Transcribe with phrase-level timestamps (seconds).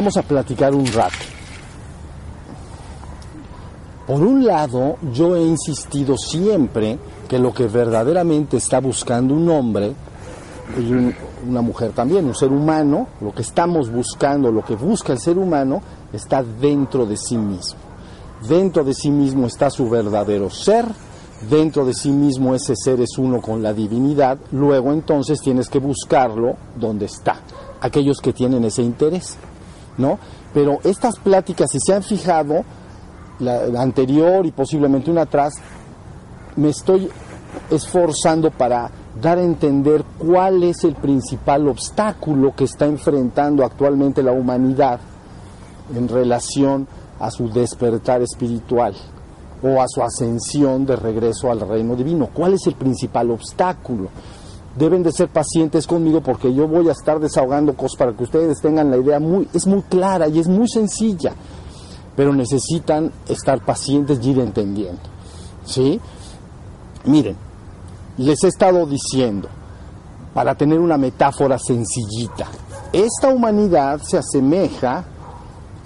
[0.00, 1.18] vamos a platicar un rato.
[4.06, 6.98] Por un lado, yo he insistido siempre
[7.28, 9.92] que lo que verdaderamente está buscando un hombre
[10.78, 11.14] y un-
[11.46, 15.36] una mujer también, un ser humano, lo que estamos buscando, lo que busca el ser
[15.36, 15.82] humano,
[16.14, 17.78] está dentro de sí mismo.
[18.48, 20.86] Dentro de sí mismo está su verdadero ser,
[21.50, 25.78] dentro de sí mismo ese ser es uno con la divinidad, luego entonces tienes que
[25.78, 27.36] buscarlo donde está,
[27.82, 29.36] aquellos que tienen ese interés,
[29.98, 30.18] ¿no?
[30.52, 32.64] Pero estas pláticas, si se han fijado,
[33.38, 35.54] la, la anterior y posiblemente una atrás,
[36.56, 37.08] me estoy
[37.70, 38.90] esforzando para
[39.20, 45.00] dar a entender cuál es el principal obstáculo que está enfrentando actualmente la humanidad
[45.94, 46.86] en relación
[47.18, 48.94] a su despertar espiritual
[49.62, 52.30] o a su ascensión de regreso al reino divino.
[52.32, 54.08] ¿Cuál es el principal obstáculo?
[54.76, 58.60] Deben de ser pacientes conmigo porque yo voy a estar desahogando cosas para que ustedes
[58.60, 61.32] tengan la idea muy es muy clara y es muy sencilla,
[62.14, 65.02] pero necesitan estar pacientes y ir entendiendo.
[65.64, 66.00] ¿Sí?
[67.04, 67.36] Miren,
[68.18, 69.48] les he estado diciendo,
[70.34, 72.46] para tener una metáfora sencillita,
[72.92, 75.04] esta humanidad se asemeja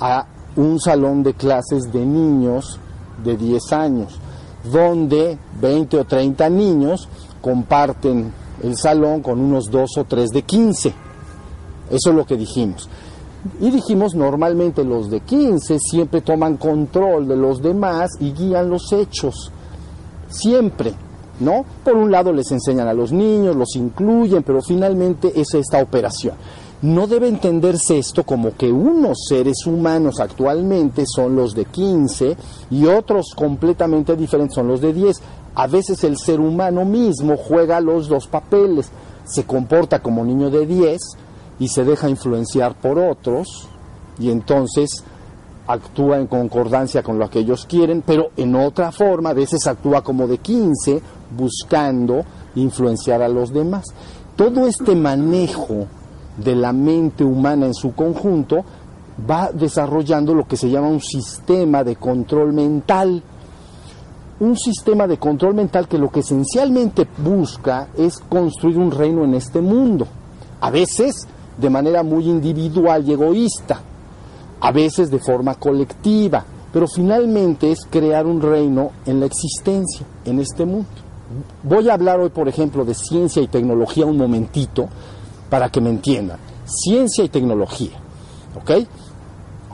[0.01, 0.27] a
[0.57, 2.79] un salón de clases de niños
[3.23, 4.19] de 10 años,
[4.71, 7.09] donde 20 o 30 niños
[7.41, 8.33] comparten
[8.65, 10.93] el salón con unos 2 o 3 de 15.
[11.91, 12.89] Eso es lo que dijimos.
[13.61, 18.91] Y dijimos, normalmente los de 15 siempre toman control de los demás y guían los
[18.93, 19.53] hechos.
[20.29, 20.95] Siempre,
[21.41, 21.65] ¿no?
[21.85, 26.35] Por un lado les enseñan a los niños, los incluyen, pero finalmente es esta operación.
[26.83, 32.37] No debe entenderse esto como que unos seres humanos actualmente son los de 15
[32.71, 35.23] y otros completamente diferentes son los de 10.
[35.55, 38.91] A veces el ser humano mismo juega los dos papeles,
[39.25, 41.01] se comporta como niño de 10
[41.59, 43.69] y se deja influenciar por otros
[44.19, 45.05] y entonces
[45.67, 50.03] actúa en concordancia con lo que ellos quieren, pero en otra forma, a veces actúa
[50.03, 51.01] como de 15,
[51.37, 53.87] buscando influenciar a los demás.
[54.37, 55.87] Todo este manejo
[56.37, 58.65] de la mente humana en su conjunto
[59.29, 63.23] va desarrollando lo que se llama un sistema de control mental.
[64.41, 69.35] Un sistema de control mental que lo que esencialmente busca es construir un reino en
[69.35, 70.07] este mundo.
[70.61, 73.81] A veces de manera muy individual y egoísta,
[74.61, 80.41] a veces de forma colectiva, pero finalmente es crear un reino en la existencia, en
[80.41, 80.89] este mundo.
[81.63, 84.89] Voy a hablar hoy, por ejemplo, de ciencia y tecnología un momentito
[85.55, 86.41] para que me entiendan.
[86.65, 87.93] Ciencia y tecnología,
[88.61, 88.73] ¿ok?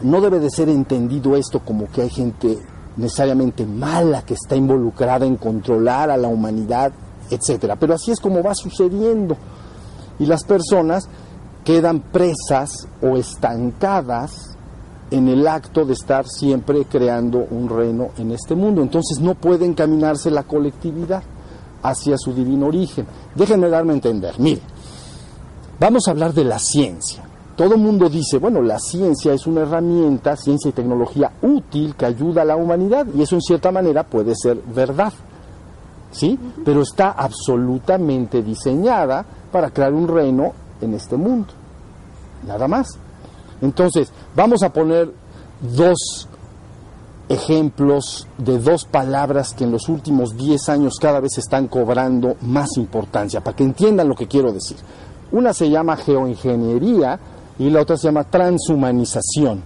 [0.03, 2.59] No debe de ser entendido esto como que hay gente
[2.99, 6.93] necesariamente mala que está involucrada en controlar a la humanidad,
[7.31, 7.77] etcétera.
[7.77, 9.39] Pero así es como va sucediendo.
[10.19, 11.09] Y las personas
[11.65, 14.59] quedan presas o estancadas
[15.11, 18.83] en el acto de estar siempre creando un reino en este mundo.
[18.83, 21.23] Entonces no puede encaminarse la colectividad
[21.83, 23.07] hacia su divino origen.
[23.35, 24.35] Déjenme darme a entender.
[24.39, 24.61] Mire,
[25.81, 27.25] vamos a hablar de la ciencia.
[27.57, 32.07] Todo el mundo dice, bueno, la ciencia es una herramienta, ciencia y tecnología útil que
[32.07, 35.13] ayuda a la humanidad y eso en cierta manera puede ser verdad.
[36.13, 36.39] ¿Sí?
[36.65, 41.49] Pero está absolutamente diseñada para crear un reino en este mundo.
[42.47, 42.99] Nada más.
[43.61, 45.13] Entonces, vamos a poner
[45.61, 46.29] dos
[47.29, 52.77] ejemplos de dos palabras que en los últimos 10 años cada vez están cobrando más
[52.77, 54.79] importancia, para que entiendan lo que quiero decir.
[55.33, 57.19] Una se llama geoingeniería
[57.59, 59.63] y la otra se llama transhumanización.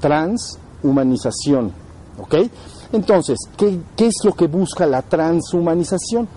[0.00, 1.72] Transhumanización,
[2.18, 2.34] ¿ok?
[2.92, 6.28] Entonces, ¿qué, qué es lo que busca la transhumanización?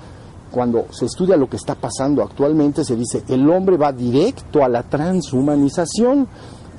[0.49, 4.69] cuando se estudia lo que está pasando actualmente, se dice, el hombre va directo a
[4.69, 6.27] la transhumanización.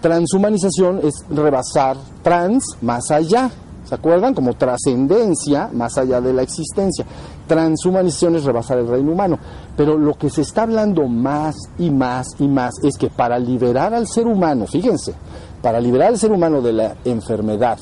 [0.01, 3.51] Transhumanización es rebasar trans más allá.
[3.85, 4.35] ¿Se acuerdan?
[4.35, 7.05] Como trascendencia más allá de la existencia.
[7.51, 9.37] Transhumanización es rebasar el reino humano.
[9.77, 13.93] Pero lo que se está hablando más y más y más es que para liberar
[13.93, 15.15] al ser humano, fíjense,
[15.61, 17.77] para liberar al ser humano de la enfermedad,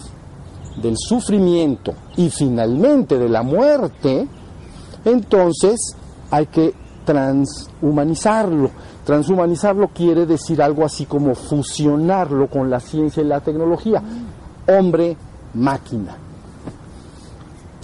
[0.80, 4.26] del sufrimiento y finalmente de la muerte,
[5.04, 5.94] entonces
[6.30, 6.72] hay que
[7.04, 8.70] transhumanizarlo.
[9.04, 14.02] Transhumanizarlo quiere decir algo así como fusionarlo con la ciencia y la tecnología.
[14.66, 15.14] Hombre,
[15.52, 16.27] máquina.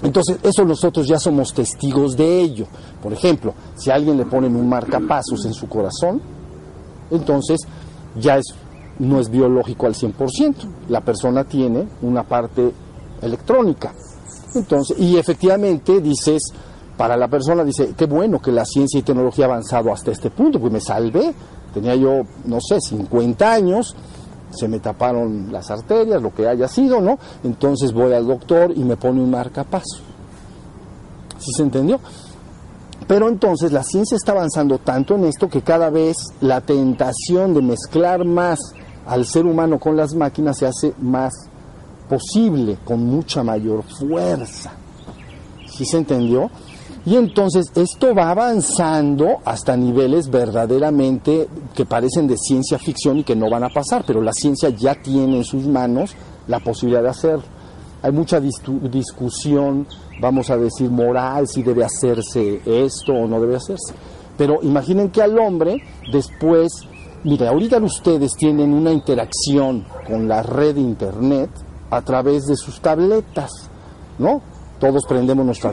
[0.04, 2.66] Entonces, eso nosotros ya somos testigos de ello.
[3.02, 6.20] Por ejemplo, si a alguien le ponen un marcapasos en su corazón,
[7.10, 7.60] entonces
[8.20, 8.44] ya es,
[8.98, 10.54] no es biológico al 100%.
[10.90, 12.70] La persona tiene una parte
[13.22, 13.94] electrónica.
[14.54, 16.52] Entonces, y efectivamente dices,
[16.98, 20.30] para la persona dice, qué bueno que la ciencia y tecnología ha avanzado hasta este
[20.30, 21.34] punto, pues me salvé.
[21.72, 23.96] Tenía yo, no sé, 50 años,
[24.54, 27.18] se me taparon las arterias, lo que haya sido, ¿no?
[27.42, 30.00] Entonces voy al doctor y me pone un marcapaso.
[31.38, 32.00] ¿Sí se entendió?
[33.06, 37.60] Pero entonces la ciencia está avanzando tanto en esto que cada vez la tentación de
[37.60, 38.58] mezclar más
[39.06, 41.32] al ser humano con las máquinas se hace más
[42.08, 44.72] posible, con mucha mayor fuerza.
[45.66, 46.50] ¿Sí se entendió?
[47.06, 53.36] Y entonces esto va avanzando hasta niveles verdaderamente que parecen de ciencia ficción y que
[53.36, 56.14] no van a pasar, pero la ciencia ya tiene en sus manos
[56.48, 57.44] la posibilidad de hacerlo.
[58.02, 59.86] Hay mucha discusión,
[60.20, 63.94] vamos a decir, moral, si debe hacerse esto o no debe hacerse.
[64.36, 66.72] Pero imaginen que al hombre después,
[67.22, 71.50] mire, ahorita ustedes tienen una interacción con la red de Internet
[71.90, 73.50] a través de sus tabletas,
[74.18, 74.53] ¿no?
[74.78, 75.72] Todos prendemos nuestra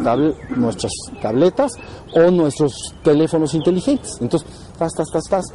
[0.55, 1.73] nuestras tabletas
[2.13, 4.17] o nuestros teléfonos inteligentes.
[4.21, 5.45] Entonces, tas, tas, tas, tas,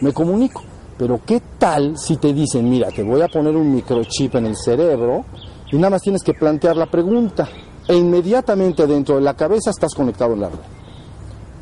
[0.00, 0.62] me comunico.
[0.96, 4.56] Pero ¿qué tal si te dicen, mira, te voy a poner un microchip en el
[4.56, 5.24] cerebro
[5.72, 7.48] y nada más tienes que plantear la pregunta
[7.88, 10.58] e inmediatamente dentro de la cabeza estás conectado en la red?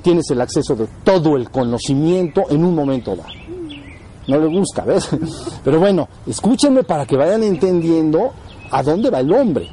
[0.03, 3.31] Tienes el acceso de todo el conocimiento en un momento dado.
[4.29, 5.09] No le gusta, ¿ves?
[5.65, 8.33] Pero bueno, escúchenme para que vayan entendiendo
[8.71, 9.69] a dónde va el hombre.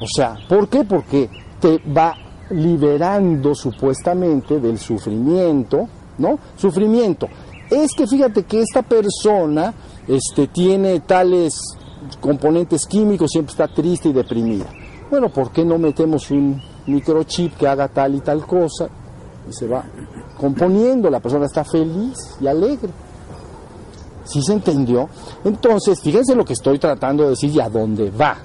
[0.00, 0.84] O sea, ¿por qué?
[0.84, 1.28] Porque
[1.60, 2.14] te va
[2.50, 5.88] liberando supuestamente del sufrimiento,
[6.18, 6.38] ¿no?
[6.56, 7.28] Sufrimiento.
[7.70, 9.72] Es que fíjate que esta persona
[10.08, 11.54] este, tiene tales
[12.20, 14.66] componentes químicos, siempre está triste y deprimida.
[15.10, 18.88] Bueno, ¿por qué no metemos un microchip que haga tal y tal cosa?
[19.48, 19.84] Y se va
[20.38, 22.90] componiendo, la persona está feliz y alegre.
[24.24, 25.08] ¿Sí se entendió?
[25.44, 28.36] Entonces, fíjense lo que estoy tratando de decir y a dónde va.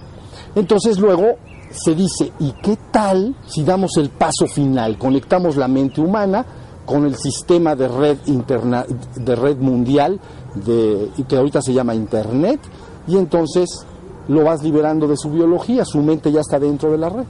[0.55, 1.35] Entonces luego
[1.69, 4.97] se dice, ¿y qué tal si damos el paso final?
[4.97, 6.45] Conectamos la mente humana
[6.85, 8.85] con el sistema de red, interna,
[9.15, 10.19] de red mundial,
[10.53, 12.61] de, que ahorita se llama Internet,
[13.07, 13.85] y entonces
[14.29, 17.25] lo vas liberando de su biología, su mente ya está dentro de la red.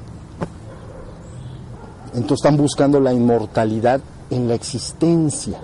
[2.14, 5.60] Entonces están buscando la inmortalidad en la existencia,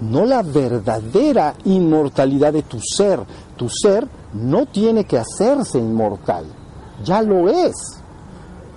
[0.00, 3.20] no la verdadera inmortalidad de tu ser.
[3.56, 6.44] Tu ser no tiene que hacerse inmortal
[7.04, 7.74] ya lo es.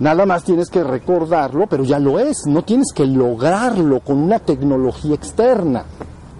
[0.00, 2.46] Nada más tienes que recordarlo, pero ya lo es.
[2.46, 5.84] No tienes que lograrlo con una tecnología externa.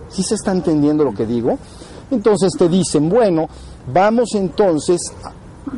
[0.09, 1.59] ¿Sí se está entendiendo lo que digo?
[2.11, 3.49] Entonces te dicen, bueno,
[3.93, 5.01] vamos entonces,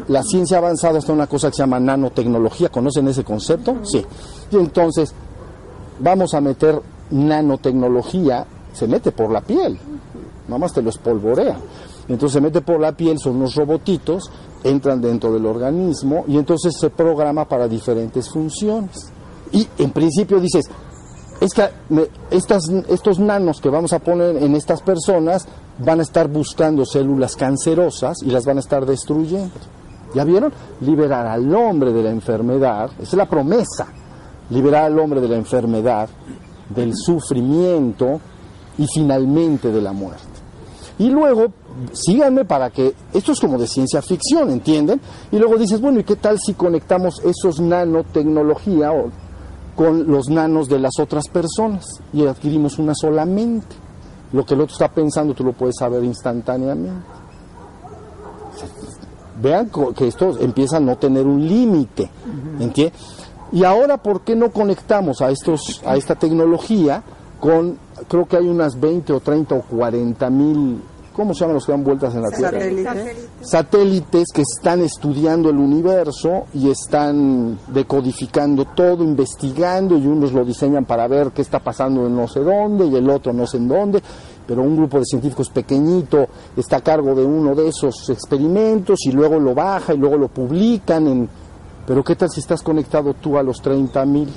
[0.09, 3.79] la ciencia avanzada está una cosa que se llama nanotecnología, ¿conocen ese concepto?
[3.85, 4.05] Sí.
[4.51, 5.12] Y entonces
[5.99, 6.81] vamos a meter
[7.11, 9.79] nanotecnología, se mete por la piel,
[10.47, 11.59] nada más te lo espolvorea.
[12.09, 14.31] Entonces se mete por la piel, son unos robotitos
[14.65, 19.12] entran dentro del organismo y entonces se programa para diferentes funciones.
[19.53, 20.65] Y en principio dices,
[21.41, 21.69] es que
[22.31, 25.47] estas, estos nanos que vamos a poner en estas personas
[25.79, 29.55] van a estar buscando células cancerosas y las van a estar destruyendo.
[30.15, 30.53] ¿Ya vieron?
[30.81, 33.87] Liberar al hombre de la enfermedad, es la promesa,
[34.51, 36.09] liberar al hombre de la enfermedad,
[36.69, 38.21] del sufrimiento
[38.77, 40.30] y finalmente de la muerte.
[41.00, 41.47] Y luego,
[41.93, 45.00] síganme para que, esto es como de ciencia ficción, ¿entienden?
[45.32, 48.90] Y luego dices, bueno, ¿y qué tal si conectamos esos nanotecnología
[49.75, 53.75] con los nanos de las otras personas y adquirimos una sola mente?
[54.35, 57.02] Lo que el otro está pensando tú lo puedes saber instantáneamente.
[59.40, 62.11] Vean que esto empieza a no tener un límite,
[62.59, 63.00] ¿entiendes?
[63.52, 67.02] Y ahora, ¿por qué no conectamos a, estos, a esta tecnología
[67.40, 67.78] con,
[68.09, 70.82] creo que hay unas 20 o 30 o 40 mil
[71.20, 72.52] ¿cómo se llaman los que dan vueltas en la Tierra?
[72.52, 73.28] Satélites.
[73.42, 80.87] Satélites que están estudiando el universo y están decodificando todo, investigando y unos lo diseñan
[80.87, 83.68] para ver qué está pasando en no sé dónde y el otro no sé en
[83.68, 84.02] dónde,
[84.47, 89.12] pero un grupo de científicos pequeñito está a cargo de uno de esos experimentos y
[89.12, 91.28] luego lo baja y luego lo publican en...
[91.87, 94.28] Pero ¿qué tal si estás conectado tú a los 30 mil?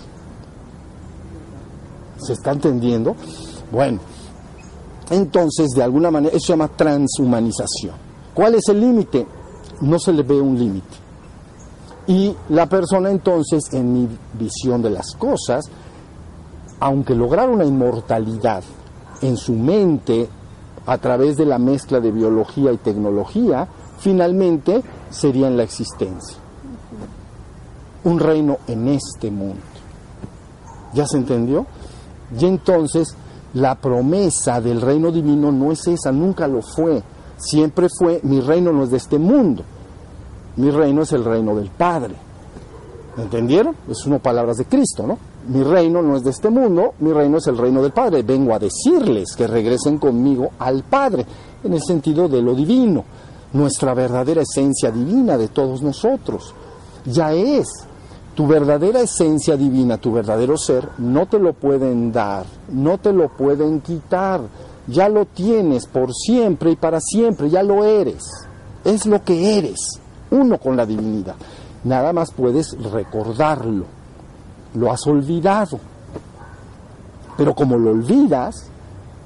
[2.23, 3.15] ¿Se está entendiendo?
[3.71, 3.99] Bueno,
[5.09, 7.95] entonces, de alguna manera, eso se llama transhumanización.
[8.33, 9.27] ¿Cuál es el límite?
[9.81, 11.03] No se le ve un límite.
[12.07, 15.65] Y la persona entonces, en mi visión de las cosas,
[16.79, 18.63] aunque lograr una inmortalidad
[19.21, 20.27] en su mente
[20.85, 23.67] a través de la mezcla de biología y tecnología,
[23.99, 26.37] finalmente sería en la existencia.
[28.03, 29.61] Un reino en este mundo.
[30.93, 31.65] ¿Ya se entendió?
[32.39, 33.15] Y entonces
[33.53, 37.01] la promesa del reino divino no es esa, nunca lo fue.
[37.37, 39.63] Siempre fue, mi reino no es de este mundo,
[40.55, 42.15] mi reino es el reino del Padre.
[43.17, 43.75] ¿Entendieron?
[43.89, 45.17] Es una palabras de Cristo, ¿no?
[45.47, 48.23] mi reino no es de este mundo, mi reino es el reino del Padre.
[48.23, 51.25] Vengo a decirles que regresen conmigo al Padre,
[51.63, 53.03] en el sentido de lo divino,
[53.53, 56.53] nuestra verdadera esencia divina de todos nosotros.
[57.05, 57.67] Ya es
[58.35, 63.29] tu verdadera esencia divina, tu verdadero ser, no te lo pueden dar, no te lo
[63.29, 64.41] pueden quitar.
[64.87, 68.23] Ya lo tienes por siempre y para siempre, ya lo eres.
[68.83, 69.99] Es lo que eres,
[70.31, 71.35] uno con la divinidad.
[71.83, 73.85] Nada más puedes recordarlo.
[74.73, 75.79] Lo has olvidado.
[77.37, 78.69] Pero como lo olvidas,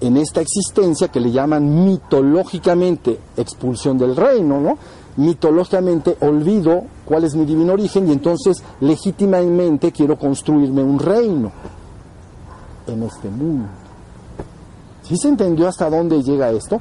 [0.01, 4.77] en esta existencia que le llaman mitológicamente expulsión del reino, ¿no?
[5.17, 11.51] Mitológicamente olvido cuál es mi divino origen y entonces legítimamente quiero construirme un reino
[12.85, 13.67] en este mundo.
[15.01, 16.79] ¿Sí se entendió hasta dónde llega esto?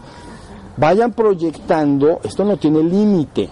[0.76, 3.48] Vayan proyectando, esto no tiene límite,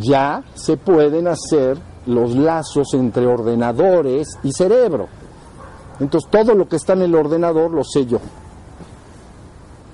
[0.00, 5.06] ya se pueden hacer los lazos entre ordenadores y cerebro.
[6.00, 8.18] Entonces todo lo que está en el ordenador lo sé yo.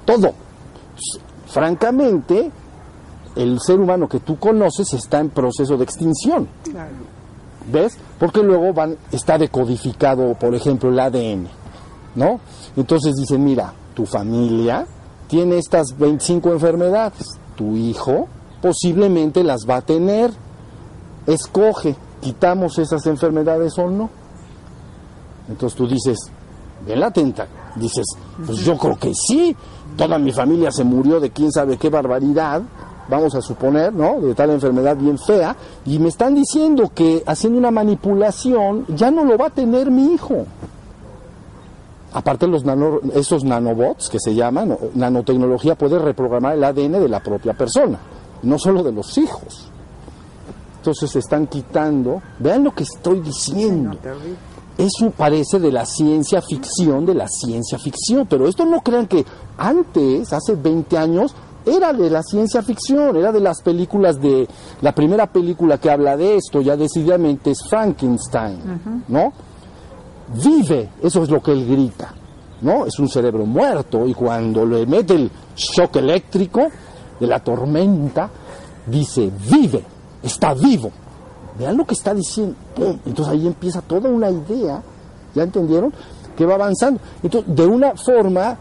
[0.05, 0.33] Todo.
[1.47, 2.51] Francamente,
[3.37, 6.49] el ser humano que tú conoces está en proceso de extinción.
[7.71, 7.97] ¿Ves?
[8.19, 11.49] Porque luego van, está decodificado, por ejemplo, el ADN.
[12.15, 12.41] ¿No?
[12.77, 14.87] Entonces dicen, mira, tu familia
[15.29, 17.27] tiene estas 25 enfermedades.
[17.57, 18.29] Tu hijo
[18.61, 20.31] posiblemente las va a tener.
[21.27, 24.11] Escoge, quitamos esas enfermedades o no.
[25.49, 26.19] Entonces tú dices,
[26.87, 27.47] ven la tenta.
[27.77, 28.05] Dices,
[28.45, 29.57] pues yo creo que sí.
[29.97, 32.63] Toda mi familia se murió de quién sabe qué barbaridad
[33.13, 34.21] vamos a suponer, ¿no?
[34.21, 35.55] De tal enfermedad bien fea,
[35.85, 40.15] y me están diciendo que haciendo una manipulación ya no lo va a tener mi
[40.15, 40.47] hijo.
[42.15, 47.21] Aparte los nano, esos nanobots que se llaman, nanotecnología puede reprogramar el ADN de la
[47.21, 47.99] propia persona,
[48.43, 49.69] no solo de los hijos.
[50.79, 53.97] Entonces se están quitando, vean lo que estoy diciendo.
[54.77, 59.25] Eso parece de la ciencia ficción, de la ciencia ficción, pero esto no crean que
[59.57, 64.49] antes, hace 20 años, era de la ciencia ficción, era de las películas de...
[64.81, 69.33] La primera película que habla de esto ya decididamente es Frankenstein, ¿no?
[70.43, 72.15] Vive, eso es lo que él grita,
[72.63, 72.87] ¿no?
[72.87, 76.69] Es un cerebro muerto y cuando le mete el shock eléctrico
[77.21, 78.31] de la tormenta,
[78.87, 79.85] dice, vive,
[80.23, 80.91] está vivo.
[81.59, 82.57] Vean lo que está diciendo.
[83.05, 84.83] Entonces ahí empieza toda una idea,
[85.35, 85.93] ¿ya entendieron?
[86.37, 87.01] Que va avanzando.
[87.23, 88.57] Entonces, de una forma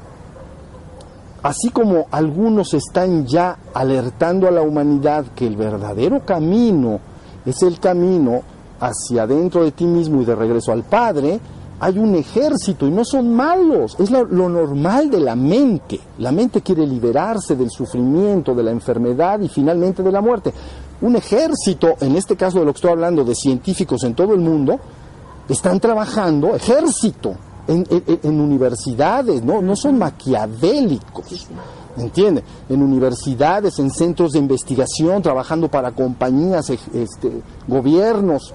[1.43, 6.99] así como algunos están ya alertando a la humanidad que el verdadero camino
[7.45, 8.41] es el camino
[8.79, 11.39] hacia dentro de ti mismo y de regreso al Padre,
[11.79, 15.99] hay un ejército y no son malos, es lo, normal de la mente.
[16.19, 20.53] La mente quiere liberarse del sufrimiento, de la enfermedad y finalmente de la muerte.
[21.01, 24.41] Un ejército, en este caso de lo que estoy hablando, de científicos en todo el
[24.41, 24.79] mundo,
[25.49, 27.33] están trabajando, ejército,
[27.71, 29.61] en, universidades, ¿no?
[29.61, 31.47] no son maquiavélicos,
[31.97, 32.43] ¿entiende?
[32.69, 38.53] En universidades, en centros de investigación, trabajando para compañías, este, gobiernos,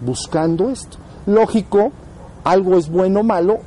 [0.00, 0.98] buscando esto.
[1.26, 1.90] Lógico,
[2.44, 3.58] algo es bueno o malo,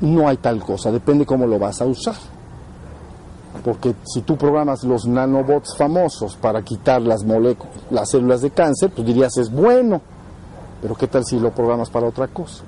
[0.00, 2.16] no hay tal cosa, depende cómo lo vas a usar.
[3.64, 8.90] Porque si tú programas los nanobots famosos para quitar las moléculas, las células de cáncer,
[8.94, 10.00] pues dirías es bueno.
[10.82, 12.62] Pero ¿qué tal si lo programas para otra cosa?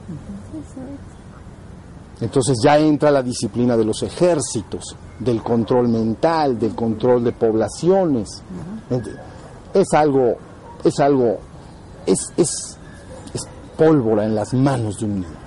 [2.21, 8.43] Entonces ya entra la disciplina de los ejércitos, del control mental, del control de poblaciones.
[9.73, 10.37] Es algo,
[10.83, 11.39] es algo,
[12.07, 12.77] es, es,
[13.77, 15.39] pólvora en las manos de un niño.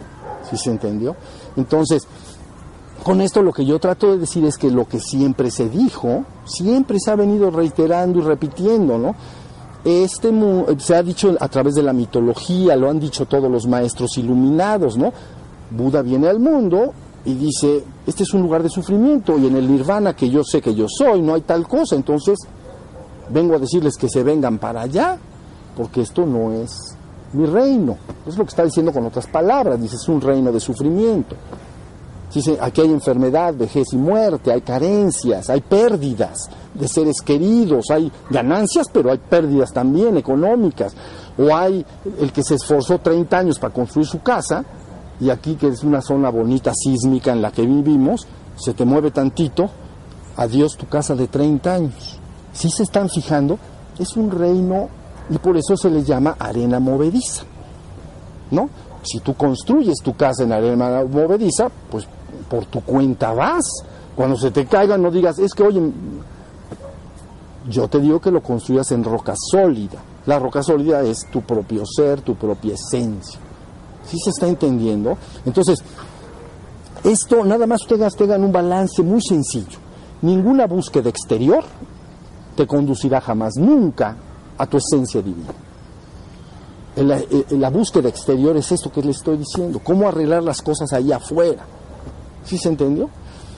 [0.50, 1.16] ¿Sí se entendió?
[1.58, 2.08] Entonces,
[3.04, 6.24] con esto lo que yo trato de decir es que lo que siempre se dijo,
[6.46, 9.16] siempre se ha venido reiterando y repitiendo, ¿no?
[9.84, 10.32] Este
[10.78, 14.96] se ha dicho a través de la mitología, lo han dicho todos los maestros iluminados,
[14.96, 15.12] ¿no?
[15.72, 16.94] Buda viene al mundo
[17.26, 20.62] y dice, este es un lugar de sufrimiento y en el nirvana que yo sé
[20.62, 22.40] que yo soy no hay tal cosa, entonces
[23.30, 25.18] vengo a decirles que se vengan para allá,
[25.76, 26.98] porque esto no es
[27.34, 27.98] mi reino.
[28.28, 31.36] Es lo que está diciendo con otras palabras, dice, es un reino de sufrimiento.
[32.34, 38.10] Dice, aquí hay enfermedad, vejez y muerte, hay carencias, hay pérdidas de seres queridos, hay
[38.30, 40.96] ganancias, pero hay pérdidas también económicas.
[41.38, 41.86] O hay
[42.20, 44.64] el que se esforzó 30 años para construir su casa,
[45.22, 49.12] y aquí que es una zona bonita sísmica en la que vivimos, se te mueve
[49.12, 49.70] tantito,
[50.36, 52.20] adiós tu casa de 30 años.
[52.52, 53.60] Si se están fijando,
[54.00, 54.90] es un reino
[55.30, 57.44] y por eso se le llama arena movediza.
[58.50, 58.70] ¿No?
[59.04, 62.08] Si tú construyes tu casa en arena movediza, pues
[62.50, 63.66] por tu cuenta vas.
[64.16, 65.82] Cuando se te caiga no digas, es que oye,
[67.70, 70.00] yo te digo que lo construyas en roca sólida.
[70.26, 73.40] La roca sólida es tu propio ser, tu propia esencia.
[74.06, 75.18] ¿Sí se está entendiendo?
[75.46, 75.80] Entonces,
[77.04, 79.80] esto nada más ustedes tengan un balance muy sencillo.
[80.22, 81.64] Ninguna búsqueda exterior
[82.56, 84.16] te conducirá jamás, nunca,
[84.58, 85.50] a tu esencia divina.
[86.96, 87.20] La,
[87.52, 91.64] la, búsqueda exterior es esto que les estoy diciendo, cómo arreglar las cosas ahí afuera.
[92.44, 93.10] ¿Sí se entendió?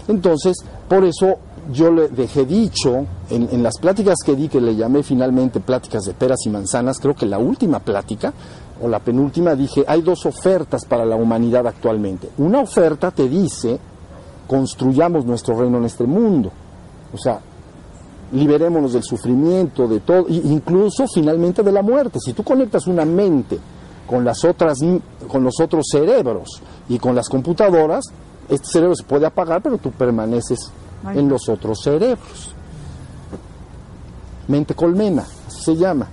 [0.07, 0.55] Entonces,
[0.87, 1.39] por eso
[1.71, 6.03] yo le dejé dicho en, en, las pláticas que di, que le llamé finalmente pláticas
[6.03, 8.33] de peras y manzanas, creo que la última plática,
[8.81, 12.29] o la penúltima, dije, hay dos ofertas para la humanidad actualmente.
[12.37, 13.79] Una oferta te dice,
[14.47, 16.51] construyamos nuestro reino en este mundo.
[17.13, 17.39] O sea,
[18.33, 22.19] liberémonos del sufrimiento, de todo, incluso finalmente de la muerte.
[22.19, 23.59] Si tú conectas una mente
[24.07, 24.79] con las otras,
[25.27, 28.05] con los otros cerebros y con las computadoras,
[28.49, 30.71] este cerebro se puede apagar, pero tú permaneces.
[31.13, 32.53] En los otros cerebros.
[34.47, 36.07] Mente colmena, así se llama.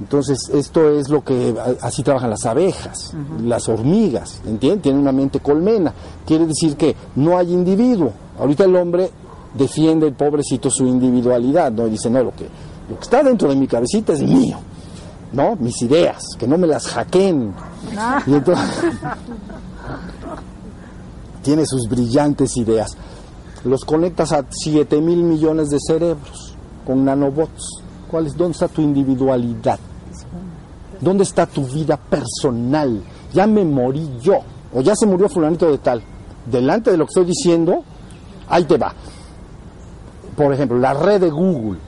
[0.00, 3.46] Entonces, esto es lo que así trabajan las abejas, uh -huh.
[3.46, 4.82] las hormigas, ¿entiendes?
[4.82, 5.92] Tienen una mente colmena.
[6.26, 8.12] Quiere decir que no hay individuo.
[8.38, 9.10] Ahorita el hombre
[9.54, 11.86] defiende el pobrecito su individualidad, ¿no?
[11.86, 12.48] Y dice, no, lo que,
[12.88, 14.58] lo que está dentro de mi cabecita es mío,
[15.32, 15.54] ¿no?
[15.56, 17.54] Mis ideas, que no me las hackeen.
[17.96, 18.22] Ah.
[18.26, 18.66] Y entonces,
[21.42, 22.96] tiene sus brillantes ideas.
[23.64, 26.54] Los conectas a 7 mil millones de cerebros
[26.86, 27.82] con nanobots.
[28.10, 29.78] ¿Cuál es, ¿Dónde está tu individualidad?
[31.00, 33.02] ¿Dónde está tu vida personal?
[33.32, 34.40] Ya me morí yo,
[34.74, 36.02] o ya se murió fulanito de tal.
[36.46, 37.82] Delante de lo que estoy diciendo,
[38.48, 38.92] ahí te va.
[40.36, 41.78] Por ejemplo, la red de Google,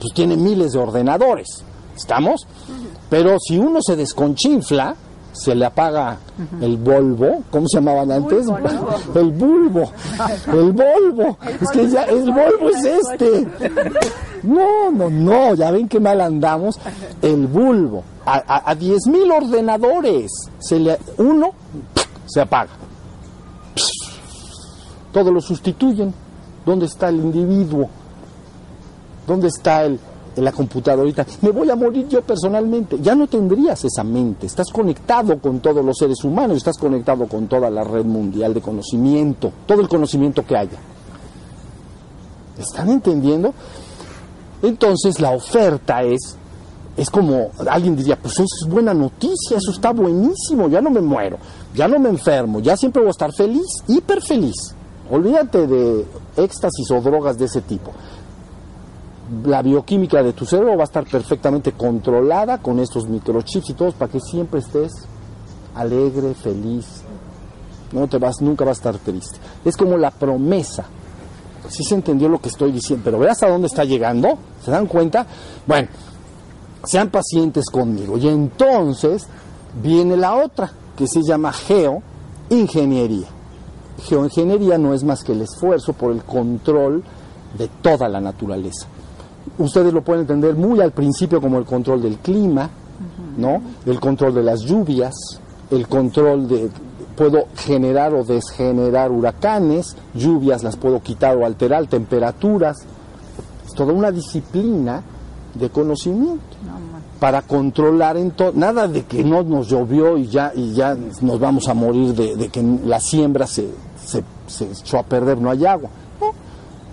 [0.00, 1.64] pues tiene miles de ordenadores,
[1.96, 2.46] ¿estamos?
[3.10, 4.94] Pero si uno se desconchinfla,
[5.36, 6.64] se le apaga uh -huh.
[6.64, 8.46] el Volvo, ¿cómo se llamaban antes?
[8.46, 8.58] Bulbo,
[9.14, 9.92] el bulbo,
[10.52, 11.38] el Volvo.
[11.60, 13.46] es que ya el Volvo es este.
[14.42, 16.78] No, no, no, ya ven qué mal andamos.
[17.20, 21.50] El bulbo, a, 10 mil ordenadores, se le, uno
[22.26, 22.70] se apaga.
[25.12, 26.14] Todos lo sustituyen.
[26.64, 27.88] ¿Dónde está el individuo?
[29.26, 29.98] ¿Dónde está el,
[30.36, 31.26] la computadorita?
[31.42, 32.98] Me voy a morir yo personalmente.
[33.00, 34.46] Ya no tendrías esa mente.
[34.46, 38.60] Estás conectado con todos los seres humanos, estás conectado con toda la red mundial de
[38.60, 40.78] conocimiento, todo el conocimiento que haya.
[42.58, 43.52] ¿Están entendiendo?
[44.62, 46.36] Entonces la oferta es,
[46.96, 51.00] es como, alguien diría, pues eso es buena noticia, eso está buenísimo, ya no me
[51.00, 51.38] muero,
[51.74, 54.74] ya no me enfermo, ya siempre voy a estar feliz, hiper feliz.
[55.10, 56.04] Olvídate de
[56.36, 57.92] éxtasis o drogas de ese tipo.
[59.44, 63.94] La bioquímica de tu cerebro va a estar perfectamente controlada con estos microchips y todos
[63.94, 64.92] para que siempre estés
[65.74, 67.02] alegre, feliz.
[67.92, 69.38] No te vas, nunca vas a estar triste.
[69.64, 70.84] Es como la promesa.
[71.68, 74.38] Si ¿Sí se entendió lo que estoy diciendo, pero ve hasta dónde está llegando.
[74.64, 75.26] ¿Se dan cuenta?
[75.66, 75.88] Bueno,
[76.84, 78.16] sean pacientes conmigo.
[78.18, 79.26] Y entonces
[79.82, 83.26] viene la otra, que se llama geoingeniería
[84.02, 87.02] geoingeniería no es más que el esfuerzo por el control
[87.56, 88.86] de toda la naturaleza.
[89.58, 92.68] Ustedes lo pueden entender muy al principio como el control del clima,
[93.36, 93.60] ¿no?
[93.84, 95.14] El control de las lluvias,
[95.70, 96.70] el control de
[97.16, 102.76] puedo generar o desgenerar huracanes, lluvias las puedo quitar o alterar, temperaturas.
[103.66, 105.02] Es toda una disciplina
[105.54, 106.44] de conocimiento
[107.18, 111.40] para controlar en todo, nada de que no nos llovió y ya, y ya nos
[111.40, 113.70] vamos a morir de, de que la siembra se,
[114.04, 115.88] se, se, echó a perder, no hay agua.
[116.20, 116.32] No,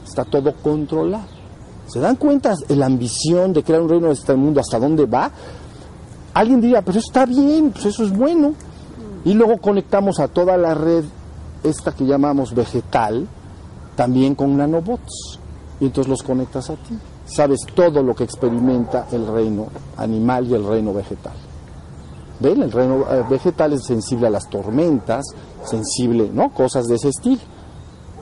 [0.07, 1.42] está todo controlado.
[1.87, 5.31] ¿Se dan cuenta la ambición de crear un reino de este mundo hasta dónde va?
[6.33, 8.53] Alguien diría, pero eso está bien, pues eso es bueno.
[9.25, 11.03] Y luego conectamos a toda la red,
[11.63, 13.27] esta que llamamos vegetal,
[13.95, 15.39] también con nanobots.
[15.79, 19.67] Y entonces los conectas a ti sabes todo lo que experimenta el reino
[19.97, 21.33] animal y el reino vegetal.
[22.39, 22.63] ¿Ven?
[22.63, 25.23] El reino vegetal es sensible a las tormentas,
[25.63, 26.49] sensible, ¿no?
[26.53, 27.41] Cosas de ese estilo,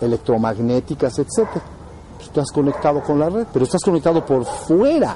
[0.02, 1.81] electromagnéticas, etcétera.
[2.22, 5.16] Estás conectado con la red, pero estás conectado por fuera,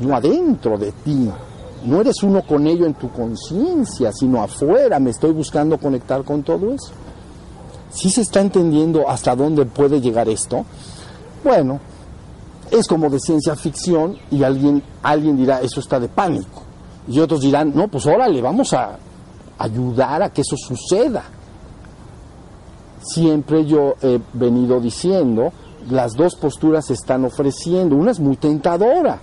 [0.00, 1.30] no adentro de ti.
[1.84, 4.98] No eres uno con ello en tu conciencia, sino afuera.
[4.98, 6.92] Me estoy buscando conectar con todo eso.
[7.90, 10.64] ¿Sí se está entendiendo hasta dónde puede llegar esto?
[11.44, 11.80] Bueno,
[12.70, 16.62] es como de ciencia ficción y alguien, alguien dirá, eso está de pánico.
[17.08, 18.98] Y otros dirán, no, pues órale, vamos a
[19.58, 21.22] ayudar a que eso suceda.
[23.00, 25.52] Siempre yo he venido diciendo,
[25.90, 27.96] las dos posturas se están ofreciendo.
[27.96, 29.18] Una es muy tentadora,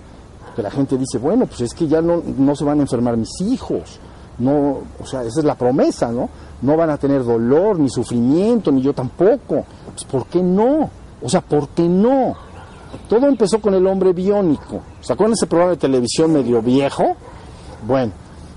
[0.45, 3.17] porque la gente dice, bueno, pues es que ya no, no se van a enfermar
[3.17, 3.99] mis hijos.
[4.39, 6.28] No, o sea, esa es la promesa, ¿no?
[6.62, 9.65] No van a tener dolor, ni sufrimiento, ni yo tampoco.
[9.93, 10.89] Pues, ¿por qué no?
[11.21, 12.36] O sea, ¿por qué no?
[13.10, 14.82] Todo empezó con el hombre biónico.
[15.02, 17.15] ¿Se acuerdan ese programa de televisión medio viejo?
[17.88, 18.12] Bueno,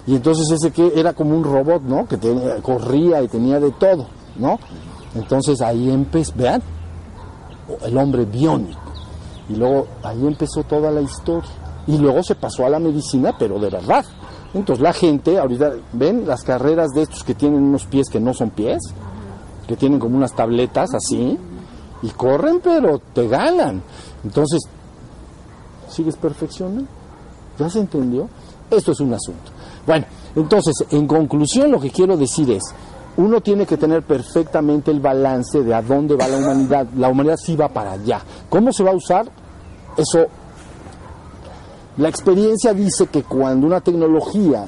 [0.08, 2.06] Y entonces ese que era como un robot, ¿no?
[2.06, 4.06] Que tenía- corría y tenía de todo,
[4.38, 4.56] ¿no?
[5.16, 6.62] Entonces ahí empezó, vean,
[7.84, 8.80] el hombre biónico.
[9.48, 11.50] Y luego ahí empezó toda la historia.
[11.86, 14.04] Y luego se pasó a la medicina, pero de verdad.
[14.54, 18.34] Entonces la gente, ahorita, ¿ven las carreras de estos que tienen unos pies que no
[18.34, 18.82] son pies?
[19.68, 21.38] Que tienen como unas tabletas así.
[22.02, 23.82] Y corren, pero te ganan.
[24.24, 24.62] Entonces,
[25.88, 26.90] ¿sigues perfeccionando?
[27.58, 28.28] ¿Ya se entendió?
[28.70, 29.52] Esto es un asunto.
[29.86, 32.62] Bueno, entonces, en conclusión, lo que quiero decir es,
[33.16, 36.86] uno tiene que tener perfectamente el balance de a dónde va la humanidad.
[36.96, 38.20] La humanidad sí va para allá.
[38.48, 39.26] ¿Cómo se va a usar?
[39.96, 40.26] Eso,
[41.96, 44.66] la experiencia dice que cuando una tecnología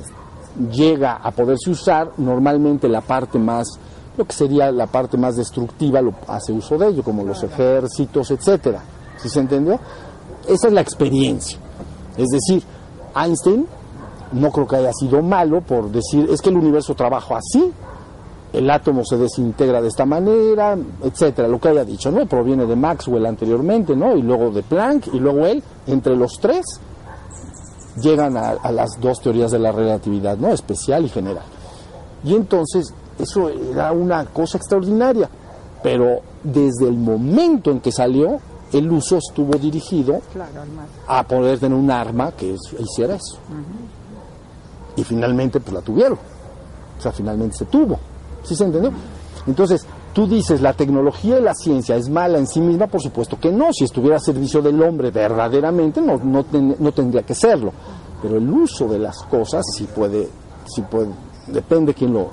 [0.73, 3.69] llega a poderse usar, normalmente la parte más,
[4.17, 8.31] lo que sería la parte más destructiva, lo hace uso de ello, como los ejércitos,
[8.31, 8.81] etcétera.
[9.19, 9.79] ¿Sí se entendió?
[10.49, 11.59] Esa es la experiencia.
[12.17, 12.63] Es decir,
[13.15, 13.67] Einstein
[14.33, 17.73] no creo que haya sido malo por decir, es que el universo trabaja así,
[18.53, 22.27] el átomo se desintegra de esta manera, etcétera, lo que haya dicho, ¿no?
[22.27, 24.17] Proviene de Maxwell anteriormente, ¿no?
[24.17, 26.65] Y luego de Planck, y luego él, entre los tres,
[28.01, 30.49] llegan a, a las dos teorías de la relatividad, ¿no?
[30.49, 31.45] Especial y general.
[32.25, 35.29] Y entonces, eso era una cosa extraordinaria,
[35.83, 38.41] pero desde el momento en que salió,
[38.73, 40.51] el uso estuvo dirigido Claro,
[41.07, 43.39] a poder tener un arma que hiciera eso.
[44.97, 46.19] Y finalmente pues la tuvieron.
[46.99, 47.99] O sea, finalmente se tuvo.
[49.47, 53.39] Entonces, tú dices, la tecnología y la ciencia es mala en sí misma, por supuesto
[53.41, 53.73] que no.
[53.73, 57.73] Si estuviera a servicio del hombre verdaderamente, no, no, ten- no tendría que serlo.
[58.21, 60.29] Pero el uso de las cosas sí puede,
[60.67, 61.09] sí puede,
[61.47, 62.31] depende quién lo,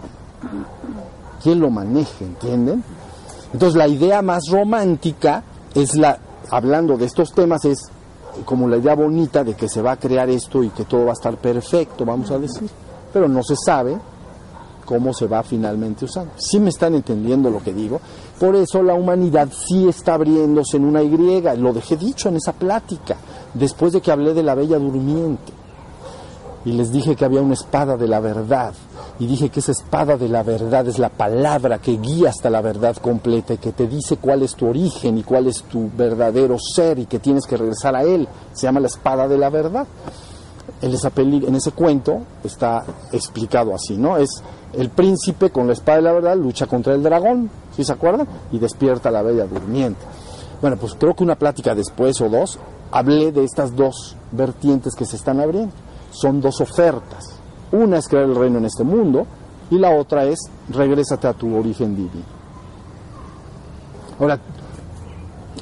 [1.42, 2.84] quién lo maneje, ¿entienden?
[3.54, 6.18] Entonces la idea más romántica es la,
[6.50, 7.78] hablando de estos temas, es
[8.44, 11.12] como la idea bonita de que se va a crear esto y que todo va
[11.12, 12.70] a estar perfecto, vamos a decir.
[13.14, 13.96] Pero no se sabe
[14.86, 16.32] cómo se va finalmente usando.
[16.38, 18.00] ¿Sí me están entendiendo lo que digo?
[18.40, 22.54] Por eso la humanidad sí está abriéndose en una Y, lo dejé dicho en esa
[22.54, 23.18] plática,
[23.54, 25.54] después de que hablé de la bella durmiente
[26.66, 28.74] y les dije que había una espada de la verdad.
[29.20, 32.60] Y dije que esa espada de la verdad es la palabra que guía hasta la
[32.60, 36.58] verdad completa y que te dice cuál es tu origen y cuál es tu verdadero
[36.60, 38.28] ser y que tienes que regresar a él.
[38.52, 39.88] Se llama la espada de la verdad.
[40.82, 44.18] En, esa peli- en ese cuento está explicado así, ¿no?
[44.18, 44.30] Es
[44.74, 48.28] el príncipe con la espada de la verdad lucha contra el dragón, ¿sí se acuerdan?
[48.52, 50.02] Y despierta a la bella durmiente.
[50.62, 52.60] Bueno, pues creo que una plática después o dos
[52.92, 55.74] hablé de estas dos vertientes que se están abriendo.
[56.12, 57.26] Son dos ofertas.
[57.72, 59.26] Una es crear el reino en este mundo
[59.72, 62.26] y la otra es regrésate a tu origen divino.
[64.20, 64.40] Ahora,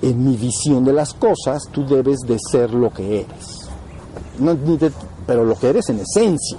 [0.02, 3.63] en mi visión de las cosas, tú debes de ser lo que eres.
[4.40, 4.92] No, de-
[5.28, 6.58] pero lo que eres en esencia.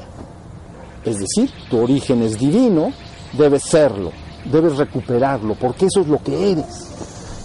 [1.05, 2.91] Es decir, tu origen es divino,
[3.37, 4.11] debes serlo,
[4.51, 6.91] debes recuperarlo, porque eso es lo que eres.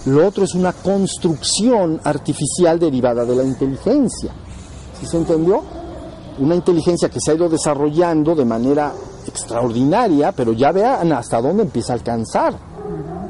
[0.06, 4.30] Lo otro es una construcción artificial derivada de la inteligencia.
[4.98, 5.62] ¿Sí se entendió?
[6.38, 8.92] Una inteligencia que se ha ido desarrollando de manera
[9.26, 12.54] extraordinaria, pero ya vean hasta dónde empieza a alcanzar.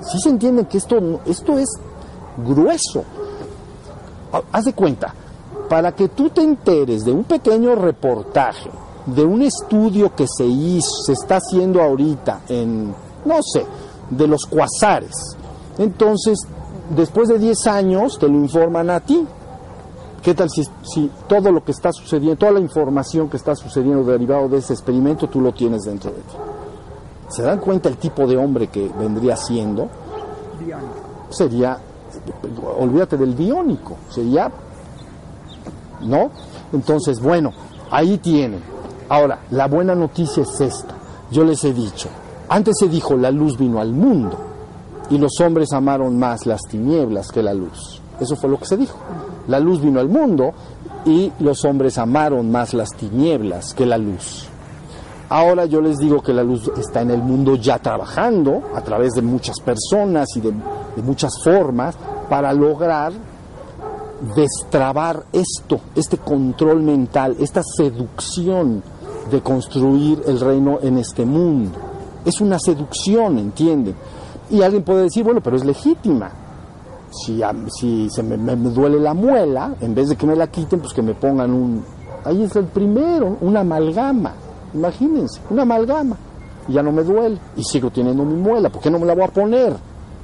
[0.02, 1.68] ¿Sí se entiende que esto, esto es
[2.38, 3.02] grueso?
[4.32, 5.12] Ha- Haz de cuenta,
[5.70, 8.68] para que tú te enteres de un pequeño reportaje,
[9.06, 12.92] de un estudio que se hizo, se está haciendo ahorita en,
[13.24, 13.64] no sé,
[14.10, 15.14] de los cuasares.
[15.78, 16.40] Entonces,
[16.96, 19.24] después de 10 años te lo informan a ti.
[20.24, 24.02] ¿Qué tal si, si todo lo que está sucediendo, toda la información que está sucediendo
[24.02, 26.34] derivado de ese experimento, tú lo tienes dentro de ti?
[27.28, 29.88] ¿Se dan cuenta el tipo de hombre que vendría siendo?
[30.58, 30.94] Biónico.
[31.30, 31.78] sería,
[32.76, 34.50] olvídate del biónico, sería,
[36.02, 36.30] ¿no?
[36.72, 37.52] Entonces, bueno,
[37.90, 38.60] ahí tienen.
[39.08, 40.94] Ahora, la buena noticia es esta.
[41.30, 42.08] Yo les he dicho,
[42.48, 44.36] antes se dijo, la luz vino al mundo
[45.10, 48.00] y los hombres amaron más las tinieblas que la luz.
[48.20, 48.96] Eso fue lo que se dijo.
[49.48, 50.52] La luz vino al mundo
[51.04, 54.46] y los hombres amaron más las tinieblas que la luz.
[55.28, 59.12] Ahora yo les digo que la luz está en el mundo ya trabajando a través
[59.12, 61.96] de muchas personas y de, de muchas formas
[62.28, 63.12] para lograr
[64.36, 68.82] destrabar esto, este control mental, esta seducción
[69.30, 71.78] de construir el reino en este mundo.
[72.24, 73.94] Es una seducción, ¿entienden?
[74.50, 76.30] Y alguien puede decir, bueno, pero es legítima.
[77.10, 77.40] Si,
[77.78, 80.80] si se me, me- me duele la muela, en vez de que me la quiten,
[80.80, 81.84] pues que me pongan un...
[82.24, 84.32] Ahí es el primero, una amalgama.
[84.74, 86.16] Imagínense, una amalgama.
[86.68, 87.38] Y ya no me duele.
[87.56, 88.68] Y sigo teniendo mi muela.
[88.68, 89.74] ¿Por qué no me la voy a poner?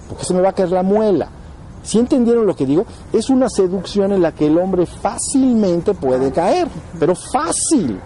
[0.09, 1.29] ¿Por qué se me va a caer la muela?
[1.87, 2.85] Si entendieron lo que digo?
[3.13, 6.69] Es una seducción en la que el hombre fácilmente puede caer.
[6.99, 7.99] Pero fácil.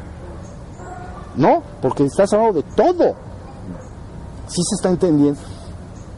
[1.37, 1.63] ¿no?
[1.81, 3.15] Porque estás hablando de todo.
[4.47, 5.41] Sí se está entendiendo.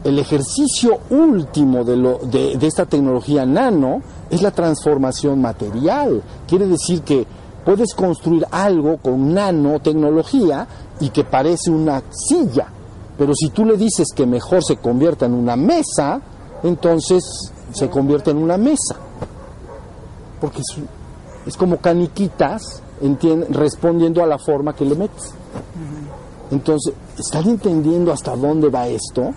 [0.03, 6.21] El ejercicio último de, lo, de, de esta tecnología nano es la transformación material.
[6.45, 7.25] Quiere decir que
[7.63, 10.67] puedes construir algo con nanotecnología
[10.99, 12.67] y que parece una silla.
[13.17, 16.19] Pero si tú le dices que mejor se convierta en una mesa,
[16.63, 17.23] entonces
[17.73, 18.95] se convierte en una mesa.
[20.41, 20.77] Porque es,
[21.45, 25.33] es como caniquitas entiende, respondiendo a la forma que le metes.
[26.51, 29.33] Entonces, ¿están entendiendo hasta dónde va esto?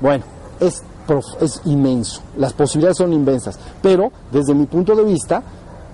[0.00, 0.24] Bueno,
[0.60, 0.82] es,
[1.40, 5.42] es inmenso, las posibilidades son inmensas, pero desde mi punto de vista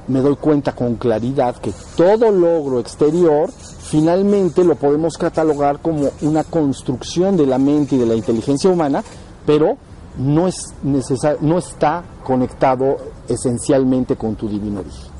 [0.06, 6.44] me doy cuenta con claridad que todo logro exterior finalmente lo podemos catalogar como una
[6.44, 9.02] construcción de la mente y de la inteligencia humana,
[9.44, 9.76] pero
[10.18, 12.96] no, es necesario, no está conectado
[13.28, 15.11] esencialmente con tu divino origen.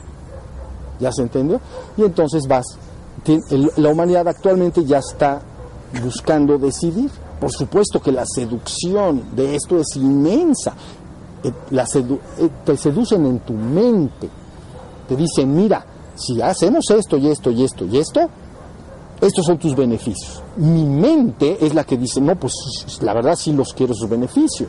[1.01, 1.61] ¿Ya se entendió?
[1.97, 2.67] Y entonces vas,
[3.77, 5.41] la humanidad actualmente ya está
[6.03, 7.11] buscando decidir.
[7.41, 10.75] Por supuesto que la seducción de esto es inmensa.
[11.45, 14.29] Eh, la eh, te seducen en tu mente.
[15.09, 15.85] Te dicen, mira,
[16.17, 18.29] si hacemos esto y esto y esto y esto,
[19.21, 20.43] estos son tus beneficios.
[20.57, 22.53] Mi mente es la que dice, no, pues
[23.01, 24.69] la verdad sí los quiero sus beneficios.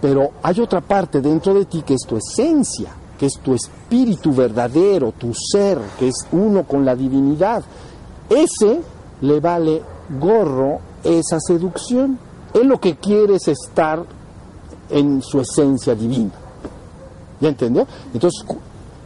[0.00, 4.32] Pero hay otra parte dentro de ti que es tu esencia, que es tu espíritu
[4.32, 7.62] verdadero, tu ser, que es uno con la divinidad.
[8.28, 8.80] Ese
[9.20, 9.82] le vale
[10.18, 12.18] gorro esa seducción.
[12.54, 14.04] Él lo que quiere es estar
[14.90, 16.32] en su esencia divina.
[17.40, 17.86] ¿Ya entendió?
[18.12, 18.44] Entonces,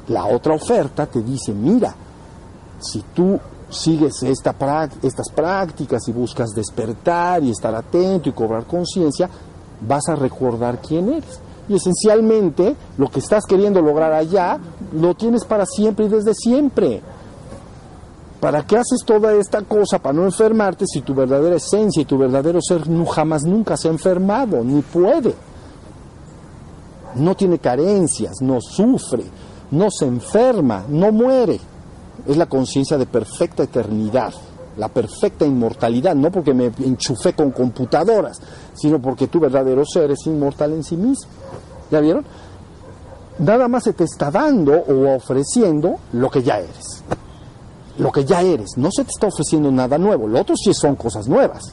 [0.09, 1.95] la otra oferta te dice, mira,
[2.81, 3.39] si tú
[3.73, 4.55] sigues esta,
[5.03, 9.29] estas prácticas y buscas despertar y estar atento y cobrar conciencia,
[9.81, 11.41] vas a recordar quién eres.
[11.69, 14.59] Y esencialmente lo que estás queriendo lograr allá,
[14.93, 17.01] lo tienes para siempre y desde siempre.
[18.41, 22.19] ¿Para qué haces toda esta cosa para no enfermarte si tu verdadera esencia y tu
[22.19, 25.35] verdadero ser no, jamás nunca se ha enfermado, ni puede?
[27.15, 29.25] No tiene carencias, no sufre,
[29.71, 31.61] no se enferma, no muere
[32.27, 34.33] es la conciencia de perfecta eternidad,
[34.77, 38.41] la perfecta inmortalidad, no porque me enchufé con computadoras,
[38.75, 41.31] sino porque tu verdadero ser es inmortal en sí mismo.
[41.91, 42.25] ¿Ya vieron?
[43.39, 47.03] Nada más se te está dando o ofreciendo lo que ya eres.
[47.99, 48.77] Lo que ya eres.
[48.77, 50.27] No se te está ofreciendo nada nuevo.
[50.27, 51.65] Lo otro sí son cosas nuevas.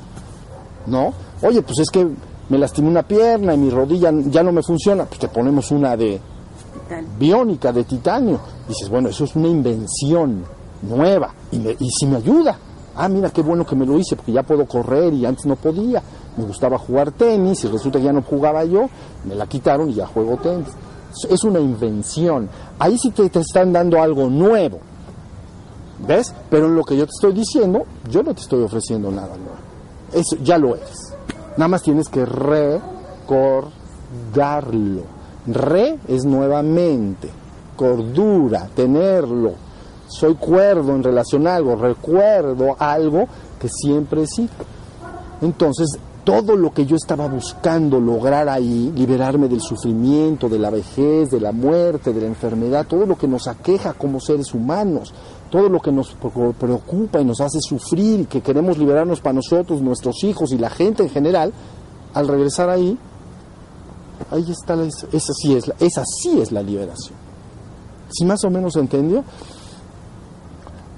[0.88, 1.13] ¿No?
[1.41, 2.07] Oye, pues es que
[2.49, 5.05] me lastimé una pierna y mi rodilla ya no me funciona.
[5.05, 6.19] Pues te ponemos una de
[7.17, 8.39] biónica de titanio.
[8.69, 10.45] Dices, bueno, eso es una invención
[10.84, 11.58] nueva y,
[11.89, 12.55] si me ayuda.
[12.95, 15.55] Ah, mira qué bueno que me lo hice porque ya puedo correr y antes no
[15.55, 16.03] podía.
[16.38, 18.88] Me gustaba jugar tenis y resulta que ya no jugaba yo,
[19.25, 20.67] me la quitaron y ya juego tenis.
[21.27, 22.47] Es una invención.
[22.77, 24.79] Ahí sí te, te están dando algo nuevo.
[26.08, 26.32] ¿Ves?
[26.51, 29.58] Pero lo que yo te estoy diciendo, yo no te estoy ofreciendo nada nuevo.
[30.13, 31.15] Eso ya lo eres.
[31.58, 33.71] Nada más tienes que recordarlo.
[35.47, 37.32] Re es nuevamente,
[37.80, 39.54] cordura, tenerlo.
[40.10, 43.26] Soy cuerdo en relación a algo, recuerdo algo
[43.58, 44.50] que siempre sí.
[45.42, 51.32] Entonces, todo lo que yo estaba buscando lograr ahí, liberarme del sufrimiento, de la vejez,
[51.32, 55.13] de la muerte, de la enfermedad, todo lo que nos aqueja como seres humanos,
[55.50, 56.18] todo lo que nos
[56.60, 61.04] preocupa y nos hace sufrir que queremos liberarnos para nosotros, nuestros hijos y la gente
[61.04, 61.54] en general,
[62.13, 62.98] al regresar ahí,
[64.32, 67.29] ahí está, la, esa, sí es esa sí es la liberación.
[68.10, 69.24] Si más o menos entendió,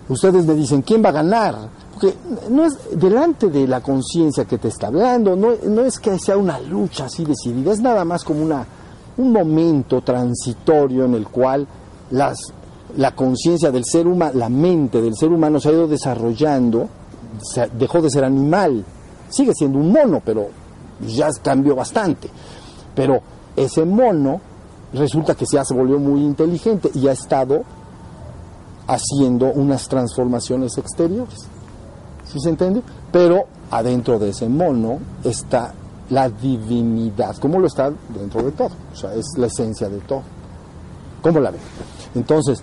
[0.09, 1.55] ustedes me dicen, ¿quién va a ganar?
[1.93, 2.15] Porque
[2.49, 6.37] no es delante de la conciencia que te está hablando, no, no es que sea
[6.37, 8.65] una lucha así decidida, es nada más como una,
[9.17, 11.67] un momento transitorio en el cual
[12.11, 12.39] las,
[12.97, 16.89] la conciencia del ser humano, la mente del ser humano se ha ido desarrollando,
[17.77, 18.83] dejó de ser animal,
[19.29, 20.49] sigue siendo un mono, pero
[21.07, 22.29] ya cambió bastante.
[22.95, 23.21] Pero
[23.55, 24.41] ese mono
[24.93, 27.63] resulta que ya se volvió muy inteligente y ha estado
[28.87, 31.39] haciendo unas transformaciones exteriores.
[32.25, 32.81] ¿Sí se entiende?
[33.11, 35.73] Pero adentro de ese mono está
[36.09, 38.71] la divinidad, como lo está dentro de todo.
[38.93, 40.23] O sea, es la esencia de todo.
[41.21, 41.61] ¿Cómo la ven?
[42.15, 42.61] Entonces,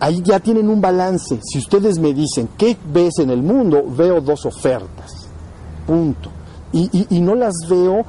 [0.00, 1.40] ahí ya tienen un balance.
[1.42, 3.84] Si ustedes me dicen, ¿qué ves en el mundo?
[3.88, 5.28] Veo dos ofertas.
[5.86, 6.30] Punto.
[6.72, 8.04] Y, y no las veo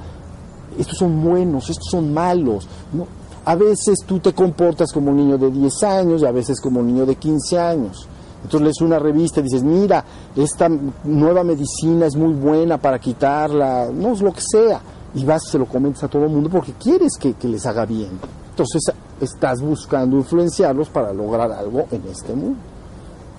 [0.78, 2.68] estos son buenos, estos son malos.
[2.94, 3.08] ¿no?
[3.46, 6.80] A veces tú te comportas como un niño de 10 años y a veces como
[6.80, 8.08] un niño de 15 años.
[8.44, 10.04] Entonces lees una revista y dices, mira,
[10.36, 10.70] esta
[11.04, 14.82] nueva medicina es muy buena para quitarla, no es lo que sea.
[15.14, 17.66] Y vas y se lo comentas a todo el mundo porque quieres que, que les
[17.66, 18.20] haga bien.
[18.50, 18.84] Entonces
[19.22, 22.60] estás buscando influenciarlos para lograr algo en este mundo.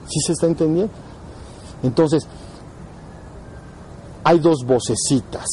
[0.06, 0.92] ¿Sí se está entendiendo?
[1.82, 2.26] Entonces,
[4.24, 5.46] hay dos vocecitas.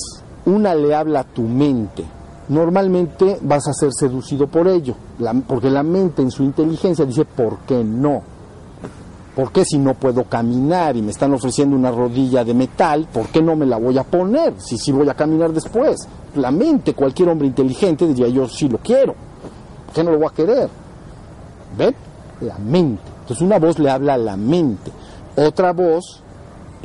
[0.46, 2.04] Una le habla a tu mente.
[2.50, 4.96] Normalmente vas a ser seducido por ello,
[5.48, 8.22] porque la mente en su inteligencia dice, ¿por qué no?
[9.36, 13.28] ¿Por qué si no puedo caminar y me están ofreciendo una rodilla de metal, ¿por
[13.30, 14.54] qué no me la voy a poner?
[14.60, 16.08] Si sí voy a caminar después.
[16.36, 19.16] La mente, cualquier hombre inteligente diría, yo sí lo quiero.
[19.86, 20.70] ¿Por qué no lo voy a querer?
[21.78, 21.96] ¿Ven?
[22.42, 23.14] La mente.
[23.22, 24.92] Entonces una voz le habla a la mente,
[25.38, 26.22] otra voz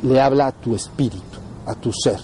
[0.01, 2.17] le habla a tu espíritu, a tu ser,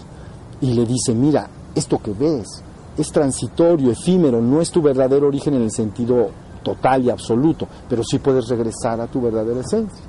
[0.61, 2.63] y le dice, mira, esto que ves
[2.97, 6.29] es transitorio, efímero, no es tu verdadero origen en el sentido
[6.63, 10.03] total y absoluto, pero sí puedes regresar a tu verdadera esencia.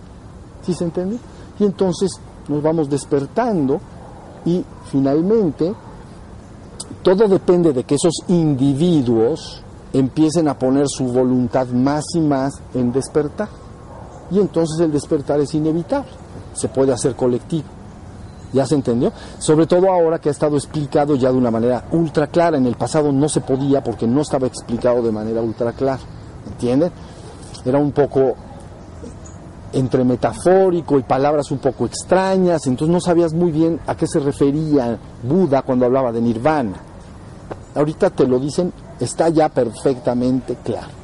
[0.63, 1.19] ¿Sí se entiende?
[1.59, 2.11] Y entonces
[2.49, 3.81] nos vamos despertando
[4.45, 5.75] y finalmente
[7.03, 12.93] todo depende de que esos individuos empiecen a poner su voluntad más y más en
[12.93, 13.49] despertar.
[14.31, 16.11] Y entonces el despertar es inevitable,
[16.55, 17.76] se puede hacer colectivo.
[18.53, 19.13] ¿Ya se entendió?
[19.39, 22.57] Sobre todo ahora que ha estado explicado ya de una manera ultra clara.
[22.57, 26.01] En el pasado no se podía porque no estaba explicado de manera ultra clara.
[26.47, 26.91] ¿Entienden?
[27.65, 28.37] Era un poco
[29.73, 34.21] entre metafórico y palabras un poco extrañas, entonces no sabías muy bien a qué se
[34.21, 36.77] refería Buda cuando hablaba de nirvana.
[37.75, 40.96] Ahorita te lo dicen, está ya perfectamente claro.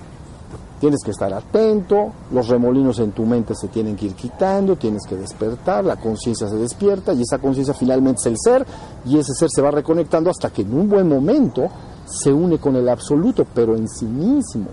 [0.83, 5.03] Tienes que estar atento, los remolinos en tu mente se tienen que ir quitando, tienes
[5.09, 8.66] que despertar, la conciencia se despierta y esa conciencia finalmente es el ser
[9.07, 11.68] y ese ser se va reconectando hasta que en un buen momento
[12.05, 14.71] se une con el absoluto, pero en sí mismo.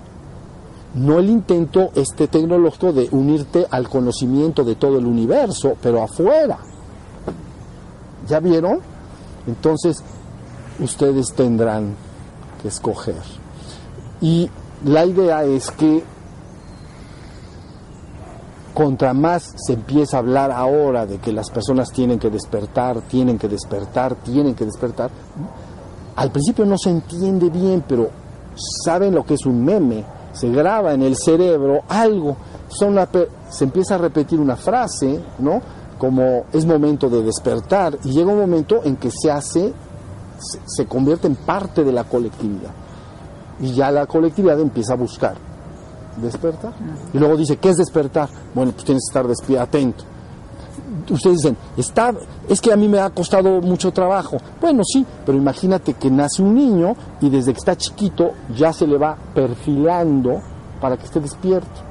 [0.95, 6.58] No el intento este tecnológico de unirte al conocimiento de todo el universo, pero afuera.
[8.28, 8.80] ¿Ya vieron?
[9.45, 10.04] Entonces,
[10.80, 11.93] ustedes tendrán
[12.63, 13.22] que escoger.
[14.22, 14.50] Y
[14.85, 16.03] la idea es que
[18.73, 23.37] contra más se empieza a hablar ahora de que las personas tienen que despertar, tienen
[23.37, 25.11] que despertar, tienen que despertar,
[26.15, 28.09] al principio no se entiende bien, pero
[28.85, 32.37] saben lo que es un meme, se graba en el cerebro algo,
[32.69, 35.61] se empieza a repetir una frase, ¿no?
[35.97, 39.73] Como es momento de despertar y llega un momento en que se hace,
[40.65, 42.71] se convierte en parte de la colectividad
[43.62, 45.36] y ya la colectividad empieza a buscar
[46.22, 46.74] despertar.
[47.13, 48.30] Y luego dice, ¿qué es despertar?
[48.54, 50.04] Bueno, pues tienes que estar atento.
[51.10, 52.13] Ustedes dicen, está,
[52.48, 54.38] es que a mí me ha costado mucho trabajo.
[54.62, 58.86] Bueno, sí, pero imagínate que nace un niño y desde que está chiquito ya se
[58.86, 60.41] le va perfilando
[60.80, 61.82] para que esté despierto.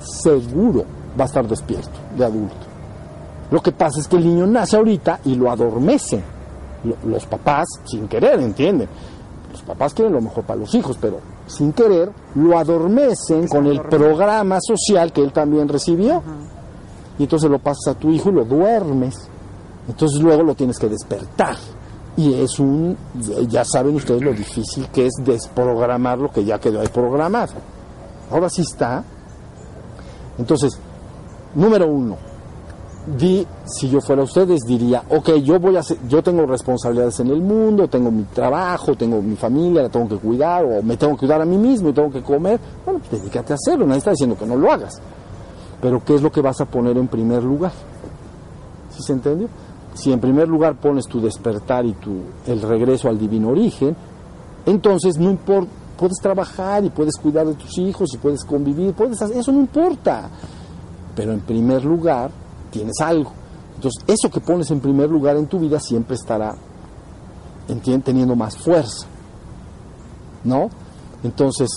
[0.00, 0.84] Seguro
[1.18, 2.66] va a estar despierto de adulto.
[3.50, 6.22] Lo que pasa es que el niño nace ahorita y lo adormece.
[7.06, 8.88] Los papás, sin querer, ¿entienden?
[9.54, 13.80] Los papás quieren lo mejor para los hijos, pero sin querer lo adormecen con el
[13.82, 16.20] programa social que él también recibió.
[17.18, 19.14] Y entonces lo pasas a tu hijo y lo duermes.
[19.88, 21.56] Entonces luego lo tienes que despertar.
[22.16, 22.96] Y es un,
[23.48, 27.54] ya saben ustedes lo difícil que es desprogramar lo que ya quedó ahí programado.
[28.32, 29.04] Ahora sí está.
[30.36, 30.76] Entonces,
[31.54, 32.16] número uno,
[33.06, 37.40] di, si yo fuera ustedes, diría, ok, yo voy a yo tengo responsabilidades en el
[37.40, 41.20] mundo, tengo mi trabajo, tengo mi familia, la tengo que cuidar, o me tengo que
[41.20, 42.58] cuidar a mí mismo y tengo que comer.
[42.84, 45.00] Bueno, pues dedícate a hacerlo, nadie está diciendo que no lo hagas.
[45.80, 47.72] Pero ¿qué es lo que vas a poner en primer lugar?
[48.90, 49.48] ¿Sí se entendió?
[49.94, 53.94] Si en primer lugar pones tu despertar y tu, el regreso al divino origen,
[54.66, 59.20] entonces no importa, puedes trabajar y puedes cuidar de tus hijos y puedes convivir, puedes
[59.20, 60.28] eso no importa.
[61.14, 62.30] Pero en primer lugar,
[62.74, 63.30] tienes algo.
[63.76, 66.54] Entonces, eso que pones en primer lugar en tu vida siempre estará
[68.04, 69.06] teniendo más fuerza.
[70.42, 70.68] ¿No?
[71.22, 71.70] Entonces,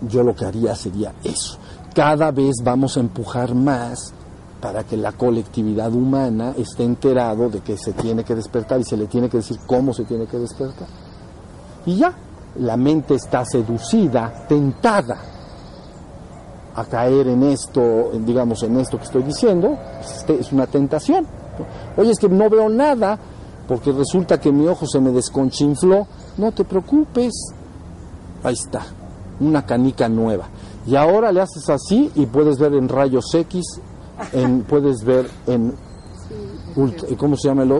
[0.00, 1.58] yo lo que haría sería eso.
[1.94, 4.12] Cada vez vamos a empujar más
[4.60, 8.96] para que la colectividad humana esté enterado de que se tiene que despertar y se
[8.96, 10.88] le tiene que decir cómo se tiene que despertar.
[11.84, 12.12] Y ya,
[12.56, 15.35] la mente está seducida, tentada
[16.76, 21.26] a caer en esto, digamos, en esto que estoy diciendo, este, es una tentación.
[21.96, 23.18] Oye, es que no veo nada,
[23.66, 26.06] porque resulta que mi ojo se me desconchinfló.
[26.36, 27.32] No te preocupes.
[28.44, 28.82] Ahí está,
[29.40, 30.48] una canica nueva.
[30.86, 33.80] Y ahora le haces así y puedes ver en rayos X,
[34.34, 35.74] en, puedes ver en
[37.16, 37.62] ¿cómo se llama?
[37.62, 37.72] El,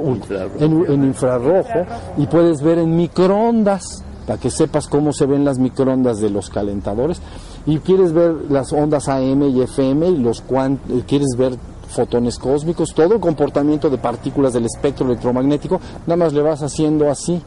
[0.59, 1.84] en, en infrarrojo
[2.16, 6.49] y puedes ver en microondas para que sepas cómo se ven las microondas de los
[6.49, 7.20] calentadores
[7.67, 11.59] y quieres ver las ondas AM y FM y los eh, quieres ver
[11.89, 17.11] fotones cósmicos, todo el comportamiento de partículas del espectro electromagnético, nada más le vas haciendo
[17.11, 17.43] así.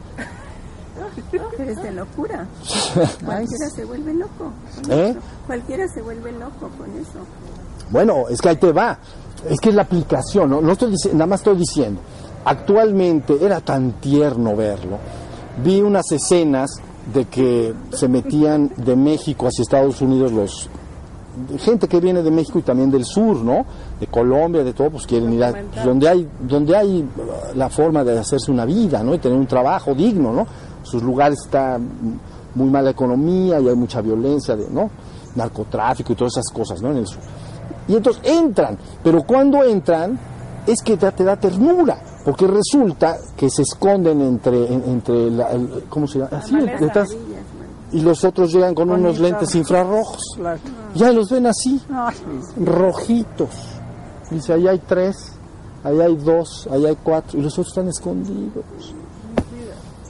[1.30, 2.46] Pero es de locura.
[3.24, 4.52] Cualquiera se vuelve loco.
[4.88, 5.14] ¿Eh?
[5.46, 7.20] Cualquiera se vuelve loco con eso.
[7.90, 8.98] Bueno, es que ahí te va.
[9.48, 10.60] Es que es la aplicación, ¿no?
[10.60, 12.00] no estoy nada más estoy diciendo.
[12.44, 14.98] Actualmente era tan tierno verlo.
[15.62, 16.70] Vi unas escenas
[17.12, 20.70] de que se metían de México hacia Estados Unidos los
[21.58, 23.64] gente que viene de México y también del sur, ¿no?
[23.98, 27.68] De Colombia, de todo, pues quieren ir a pues, donde hay donde hay uh, la
[27.68, 29.14] forma de hacerse una vida, ¿no?
[29.14, 30.46] Y tener un trabajo digno, ¿no?
[30.82, 31.78] Sus lugares está
[32.54, 34.90] muy mala economía y hay mucha violencia, de, ¿no?
[35.36, 36.90] Narcotráfico y todas esas cosas, ¿no?
[36.90, 37.20] En el sur.
[37.88, 40.18] Y entonces entran, pero cuando entran
[40.66, 45.50] es que te, te da ternura, porque resulta que se esconden entre en- entre la,
[45.52, 46.30] el- ¿cómo se llama?
[46.38, 47.16] Así, detrás-
[47.92, 50.22] y los otros llegan con unos lentes infrarrojos.
[50.36, 50.60] Claro.
[50.94, 52.14] Ya los ven así, Ay,
[52.64, 53.50] rojitos.
[54.30, 55.32] Dice, ahí hay tres,
[55.82, 58.64] ahí hay dos, ahí hay cuatro, y los otros están escondidos.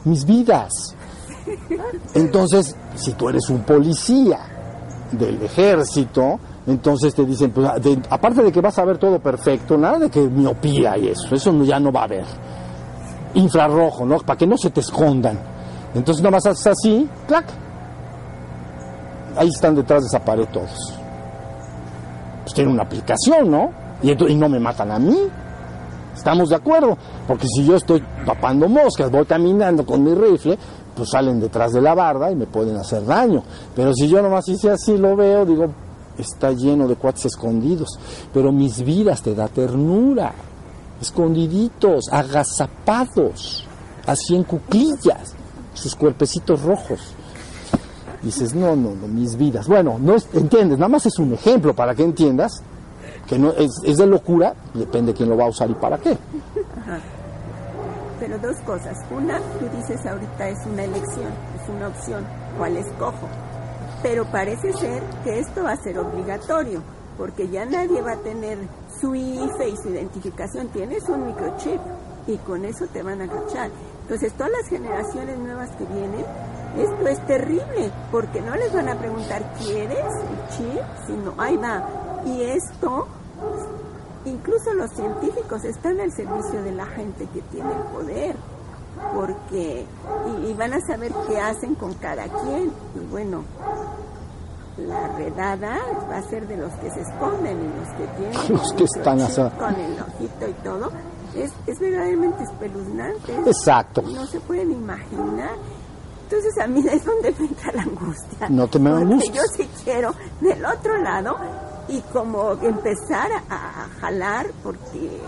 [0.04, 0.72] Mis vidas.
[2.14, 4.38] Entonces, si tú eres un policía
[5.12, 6.38] del ejército,
[6.70, 7.68] entonces te dicen, pues,
[8.08, 11.52] aparte de que vas a ver todo perfecto, nada de que miopía y eso, eso
[11.64, 12.24] ya no va a haber.
[13.34, 14.18] Infrarrojo, ¿no?
[14.18, 15.38] Para que no se te escondan.
[15.94, 17.46] Entonces nada más haces así, clac.
[19.36, 21.00] Ahí están detrás de esa pared todos
[22.50, 23.70] pues tiene una aplicación, ¿no?
[24.02, 25.16] Y, y no me matan a mí.
[26.14, 30.58] Estamos de acuerdo, porque si yo estoy papando moscas, voy caminando con mi rifle,
[30.94, 33.42] pues salen detrás de la barda y me pueden hacer daño.
[33.74, 35.72] Pero si yo nomás hice así, lo veo, digo,
[36.20, 37.98] está lleno de cuates escondidos.
[38.32, 40.32] Pero mis vidas te da ternura,
[41.00, 43.66] escondiditos, agazapados,
[44.06, 45.34] así en cuclillas,
[45.74, 47.00] sus cuerpecitos rojos.
[48.22, 49.66] Dices, no, no, no, mis vidas.
[49.66, 52.62] Bueno, no es- entiendes, nada más es un ejemplo para que entiendas
[53.26, 55.96] que no es, es de locura, depende de quién lo va a usar y para
[55.98, 56.18] qué.
[58.18, 58.96] Pero dos cosas.
[59.10, 62.24] Una, tú dices ahorita es una elección, es una opción.
[62.58, 63.26] ¿Cuál escojo?
[64.02, 66.82] Pero parece ser que esto va a ser obligatorio,
[67.18, 68.58] porque ya nadie va a tener
[69.00, 70.68] su IFE y su identificación.
[70.68, 71.80] Tienes un microchip
[72.26, 73.70] y con eso te van a cachar.
[74.02, 76.24] Entonces, todas las generaciones nuevas que vienen,
[76.78, 80.82] esto es terrible, porque no les van a preguntar, ¿quieres el chip?
[81.06, 81.86] Sino, ahí va.
[82.24, 83.06] Y esto
[84.24, 88.36] incluso los científicos están al servicio de la gente que tiene el poder
[89.14, 89.86] porque
[90.44, 93.42] y, y van a saber qué hacen con cada quien y bueno
[94.78, 95.78] la redada
[96.10, 99.20] va a ser de los que se esconden y los que tienen Los que están
[99.20, 99.42] así.
[99.58, 100.90] con el ojito y todo
[101.34, 104.02] es, es verdaderamente espeluznante es- Exacto.
[104.02, 105.50] no se pueden imaginar
[106.24, 109.34] entonces a mí es donde me entra la angustia No te me angusties.
[109.34, 111.36] yo sí quiero del otro lado
[111.88, 115.20] y como empezar a, a jalar porque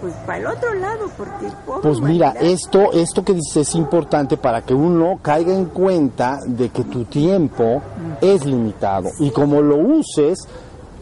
[0.00, 1.46] pues para el otro lado porque
[1.82, 2.36] Pues mira, humanidad.
[2.52, 7.04] esto, esto que dices es importante para que uno caiga en cuenta de que tu
[7.04, 7.82] tiempo
[8.20, 10.38] es limitado y como lo uses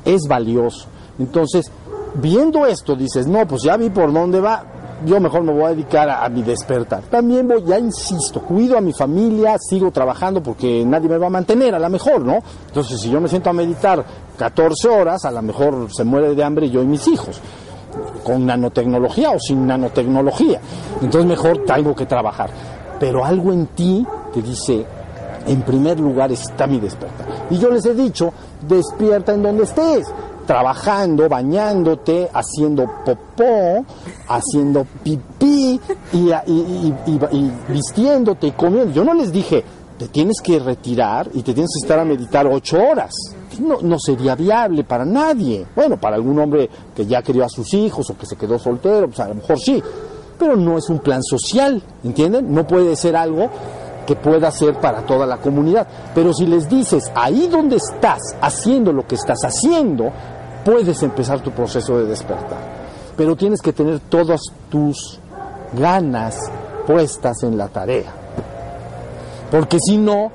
[0.04, 0.86] es valioso.
[1.18, 1.70] Entonces,
[2.14, 4.64] viendo esto dices, no, pues ya vi por dónde va,
[5.04, 7.02] yo mejor me voy a dedicar a, a mi despertar.
[7.04, 11.30] También voy, ya insisto, cuido a mi familia, sigo trabajando porque nadie me va a
[11.30, 12.38] mantener, a lo mejor, ¿no?
[12.68, 14.04] Entonces, si yo me siento a meditar
[14.38, 17.40] 14 horas, a lo mejor se muere de hambre yo y mis hijos
[18.22, 20.60] con nanotecnología o sin nanotecnología.
[21.02, 22.50] Entonces mejor tengo que trabajar.
[23.00, 24.84] Pero algo en ti te dice,
[25.46, 27.26] en primer lugar está mi despertar.
[27.50, 28.32] Y yo les he dicho,
[28.66, 30.06] despierta en donde estés,
[30.46, 33.84] trabajando, bañándote, haciendo popó,
[34.28, 35.80] haciendo pipí
[36.12, 38.92] y, y- y- y- y vistiéndote y comiendo.
[38.92, 39.64] Yo no les dije,
[39.98, 43.12] te tienes que retirar y te tienes que estar a meditar ocho horas.
[43.60, 45.66] No, no sería viable para nadie.
[45.74, 49.06] Bueno, para algún hombre que ya crió a sus hijos o que se quedó soltero,
[49.06, 49.82] pues a lo mejor sí.
[50.38, 52.52] Pero no es un plan social, ¿entienden?
[52.52, 53.50] No puede ser algo
[54.06, 55.86] que pueda ser para toda la comunidad.
[56.14, 60.10] Pero si les dices, ahí donde estás, haciendo lo que estás haciendo,
[60.64, 62.58] puedes empezar tu proceso de despertar.
[63.16, 65.18] Pero tienes que tener todas tus
[65.72, 66.36] ganas
[66.86, 68.12] puestas en la tarea.
[69.50, 70.32] Porque si no,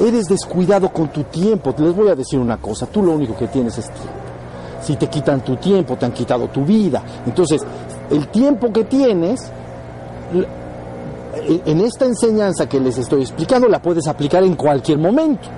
[0.00, 1.74] eres descuidado con tu tiempo.
[1.78, 4.12] Les voy a decir una cosa, tú lo único que tienes es tiempo.
[4.82, 7.02] Si te quitan tu tiempo, te han quitado tu vida.
[7.26, 7.62] Entonces,
[8.10, 9.40] el tiempo que tienes,
[10.34, 10.48] l-
[11.64, 15.48] en esta enseñanza que les estoy explicando, la puedes aplicar en cualquier momento.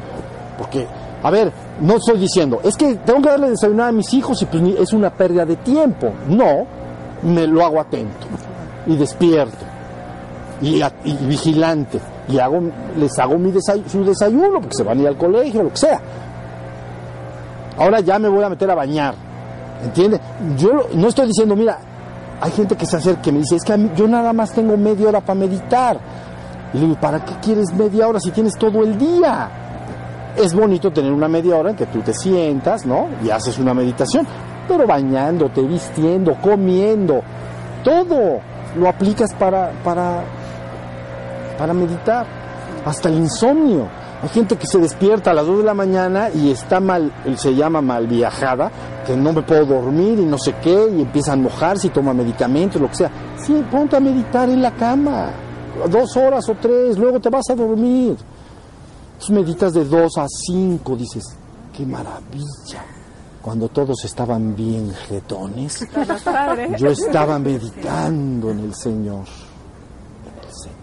[0.58, 0.86] Porque,
[1.22, 4.44] a ver, no estoy diciendo, es que tengo que darle desayunar a mis hijos y
[4.46, 6.10] pues es una pérdida de tiempo.
[6.28, 6.66] No,
[7.22, 8.26] me lo hago atento
[8.86, 9.63] y despierto
[10.60, 10.82] y,
[11.26, 12.60] vigilante y hago,
[12.96, 15.76] les hago mi desay- su desayuno porque se van a ir al colegio, lo que
[15.76, 16.00] sea.
[17.78, 19.14] Ahora ya me voy a meter a bañar,
[19.82, 20.20] ¿entiende?
[20.56, 21.78] Yo no estoy diciendo, mira,
[22.40, 25.08] hay gente que se acerca y me dice, es que yo nada más tengo media
[25.08, 25.98] hora para meditar.
[26.72, 29.48] Y le digo, ¿para qué quieres media hora si tienes todo el día?
[30.36, 33.06] Es bonito tener una media hora en que tú te sientas, ¿no?
[33.24, 34.26] Y haces una meditación,
[34.68, 37.22] pero bañándote, vistiendo, comiendo,
[37.84, 38.40] todo
[38.76, 40.22] lo aplicas para, para,
[41.58, 42.26] para meditar,
[42.84, 43.88] hasta el insomnio.
[44.22, 47.54] Hay gente que se despierta a las 2 de la mañana y está mal, se
[47.54, 48.70] llama mal viajada,
[49.06, 52.14] que no me puedo dormir y no sé qué, y empieza a mojarse y toma
[52.14, 53.10] medicamentos, lo que sea.
[53.44, 55.30] Sí, ponte a meditar en la cama,
[55.90, 58.16] dos horas o tres, luego te vas a dormir.
[59.24, 61.36] Tú meditas de dos a cinco, dices,
[61.72, 62.84] qué maravilla.
[63.42, 65.86] Cuando todos estaban bien jetones,
[66.78, 69.24] yo estaba meditando en el Señor.
[70.24, 70.74] El Señor.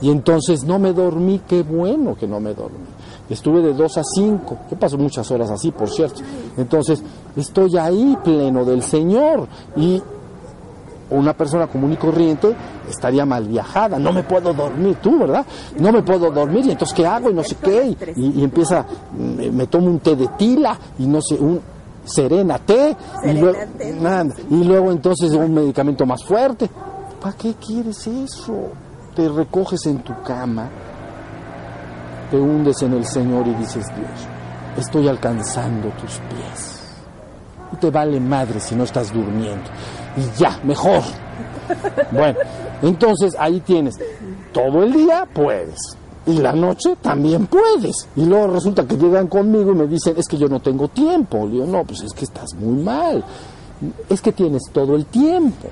[0.00, 2.86] Y entonces no me dormí, qué bueno que no me dormí.
[3.28, 6.22] Estuve de dos a cinco, yo paso muchas horas así, por cierto.
[6.56, 7.02] Entonces,
[7.36, 9.48] estoy ahí pleno del Señor.
[9.76, 10.00] Y
[11.10, 12.54] una persona común y corriente
[12.88, 15.44] estaría mal viajada, no me puedo dormir, tú, ¿verdad?
[15.78, 17.30] No me puedo dormir, y entonces, ¿qué hago?
[17.30, 18.84] Y no sé qué, y, empieza,
[19.16, 21.60] me, tomo un té de tila, y no sé, un
[22.04, 23.58] serena té, y luego,
[24.50, 26.68] y luego entonces un medicamento más fuerte.
[27.20, 28.70] ¿Para qué quieres eso?
[29.18, 30.68] Te recoges en tu cama,
[32.30, 34.28] te hundes en el Señor y dices, Dios,
[34.76, 36.82] estoy alcanzando tus pies.
[37.72, 39.68] Y te vale madre si no estás durmiendo
[40.16, 41.02] y ya, mejor.
[42.12, 42.38] Bueno,
[42.80, 43.96] entonces ahí tienes,
[44.52, 45.80] todo el día puedes.
[46.24, 48.06] Y la noche también puedes.
[48.14, 51.44] Y luego resulta que llegan conmigo y me dicen, es que yo no tengo tiempo.
[51.44, 53.24] Le digo, no, pues es que estás muy mal.
[54.08, 55.66] Es que tienes todo el tiempo.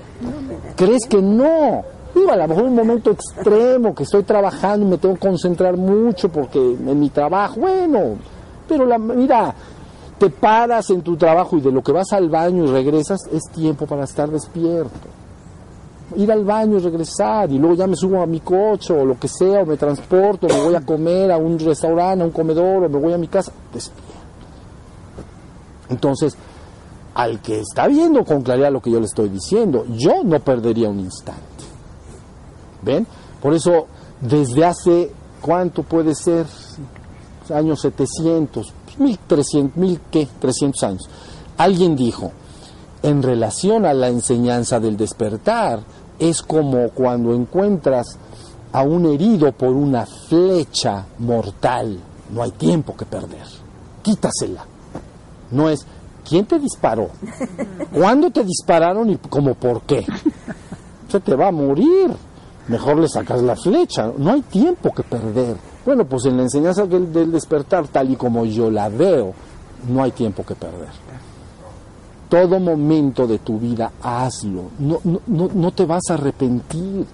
[0.75, 1.96] ¿Crees que no?
[2.17, 5.77] Digo, a lo mejor un momento extremo, que estoy trabajando y me tengo que concentrar
[5.77, 8.17] mucho porque en mi trabajo, bueno,
[8.67, 9.55] pero la, mira,
[10.19, 13.43] te paras en tu trabajo y de lo que vas al baño y regresas, es
[13.55, 15.09] tiempo para estar despierto.
[16.17, 19.19] Ir al baño y regresar, y luego ya me subo a mi coche o lo
[19.19, 22.85] que sea, o me transporto, me voy a comer a un restaurante, a un comedor,
[22.85, 24.03] o me voy a mi casa, despierto.
[25.91, 26.35] Entonces,
[27.12, 30.89] al que está viendo con claridad lo que yo le estoy diciendo, yo no perdería
[30.89, 31.56] un instante.
[32.87, 33.07] ¿Ven?
[33.43, 33.87] Por eso,
[34.20, 35.11] desde hace,
[35.43, 36.47] ¿cuánto puede ser?
[37.55, 41.09] Años 700, 1300, mil qué, 300 años.
[41.59, 42.32] Alguien dijo,
[43.03, 45.80] en relación a la enseñanza del despertar,
[46.18, 48.18] es como cuando encuentras
[48.72, 51.99] a un herido por una flecha mortal.
[52.30, 53.47] No hay tiempo que perder.
[54.03, 54.64] Quítasela.
[55.51, 55.87] No es,
[56.28, 57.11] ¿quién te disparó?
[57.93, 60.05] ¿Cuándo te dispararon y como por qué?
[61.09, 62.11] Se te va a morir.
[62.69, 64.11] Mejor le sacas la flecha.
[64.19, 65.57] No hay tiempo que perder.
[65.85, 69.33] Bueno, pues en la enseñanza del, despertar, tal y como yo la veo,
[69.89, 70.89] no hay tiempo que perder.
[72.29, 77.07] Todo momento de tu vida hazlo, no, no, no te vas a arrepentir.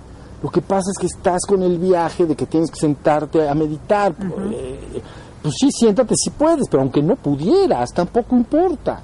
[0.43, 3.55] Lo que pasa es que estás con el viaje de que tienes que sentarte a
[3.55, 4.15] meditar.
[4.51, 5.03] Eh,
[5.43, 9.03] pues sí, siéntate si puedes, pero aunque no pudieras, tampoco importa.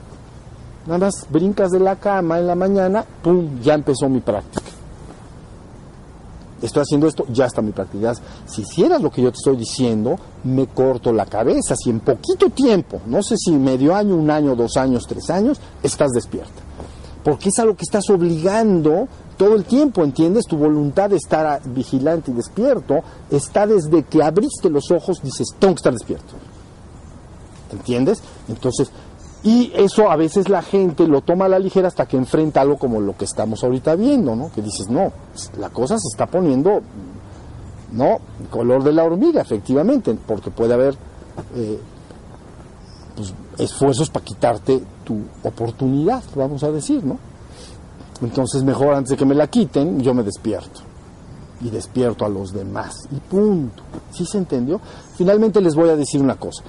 [0.86, 3.60] Nada más brincas de la cama en la mañana, ¡pum!
[3.60, 4.77] Ya empezó mi práctica
[6.62, 8.14] estoy haciendo esto, ya está mi práctica.
[8.46, 11.74] Si hicieras lo que yo te estoy diciendo, me corto la cabeza.
[11.76, 15.60] Si en poquito tiempo, no sé si medio año, un año, dos años, tres años,
[15.82, 16.62] estás despierta.
[17.22, 20.44] Porque es algo que estás obligando todo el tiempo, ¿entiendes?
[20.46, 23.00] Tu voluntad de estar vigilante y despierto
[23.30, 26.34] está desde que abriste los ojos, dices, tengo que estar despierto.
[27.70, 28.22] ¿Entiendes?
[28.48, 28.90] Entonces,
[29.48, 32.76] y eso a veces la gente lo toma a la ligera hasta que enfrenta algo
[32.76, 34.52] como lo que estamos ahorita viendo, ¿no?
[34.52, 35.10] Que dices, no,
[35.58, 36.82] la cosa se está poniendo,
[37.92, 38.18] ¿no?
[38.50, 40.98] Color de la hormiga, efectivamente, porque puede haber
[41.54, 41.80] eh,
[43.16, 47.18] pues, esfuerzos para quitarte tu oportunidad, vamos a decir, ¿no?
[48.20, 50.82] Entonces mejor antes de que me la quiten, yo me despierto.
[51.62, 53.08] Y despierto a los demás.
[53.10, 53.82] Y punto.
[54.12, 54.78] ¿Sí se entendió?
[55.16, 56.62] Finalmente les voy a decir una cosa.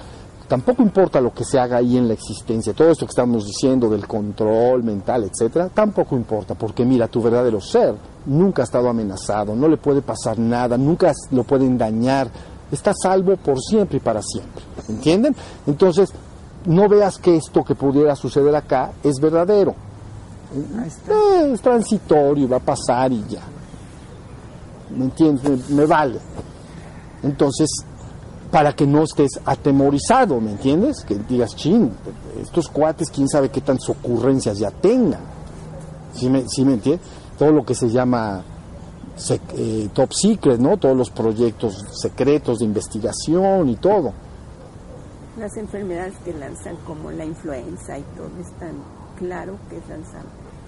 [0.50, 3.88] Tampoco importa lo que se haga ahí en la existencia, todo esto que estamos diciendo
[3.88, 7.94] del control mental, etcétera, tampoco importa, porque mira, tu verdadero ser
[8.26, 12.28] nunca ha estado amenazado, no le puede pasar nada, nunca lo pueden dañar,
[12.72, 14.64] está salvo por siempre y para siempre.
[14.88, 15.36] ¿Entienden?
[15.68, 16.12] Entonces,
[16.66, 19.76] no veas que esto que pudiera suceder acá es verdadero.
[20.52, 23.42] Eh, es transitorio, va a pasar y ya.
[24.96, 25.70] ¿Me entiendes?
[25.70, 26.18] me vale.
[27.22, 27.68] Entonces,
[28.50, 31.04] para que no estés atemorizado, ¿me entiendes?
[31.04, 31.92] Que digas, chin,
[32.40, 35.20] estos cuates, quién sabe qué tantas ocurrencias ya tengan.
[36.12, 37.06] ¿Sí me, sí me entiendes?
[37.38, 38.42] Todo lo que se llama
[39.56, 40.78] eh, top secret, ¿no?
[40.78, 44.12] Todos los proyectos secretos de investigación y todo.
[45.38, 48.74] Las enfermedades que lanzan como la influenza y todo, es tan
[49.16, 49.90] claro que es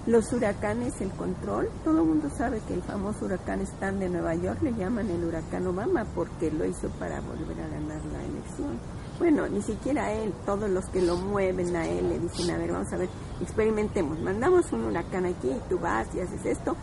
[0.06, 4.34] Los huracanes, el control, todo el mundo sabe que el famoso huracán Stan de Nueva
[4.34, 8.80] York le llaman el huracán Obama porque lo hizo para volver a ganar la elección.
[9.20, 12.72] Bueno, ni siquiera él, todos los que lo mueven a él le dicen, a ver,
[12.72, 13.08] vamos a ver,
[13.40, 16.74] experimentemos, mandamos un huracán aquí y tú vas y haces esto.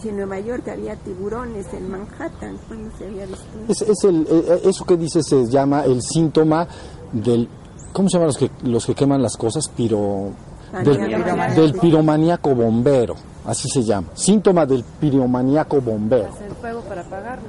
[0.00, 3.44] Si en Nueva York había tiburones en Manhattan, ¿cuándo se había visto?
[3.68, 6.66] Es, el, eh, eso que dice se llama el síntoma
[7.12, 7.46] del,
[7.92, 9.68] ¿cómo se llaman los que, los que queman las cosas?
[9.68, 10.30] Piro,
[10.84, 11.60] del, Piromaníaco.
[11.60, 13.14] del piromaníaco bombero,
[13.46, 14.08] así se llama.
[14.14, 16.28] Síntoma del piromaníaco bombero.
[16.46, 17.48] el fuego para apagarlo.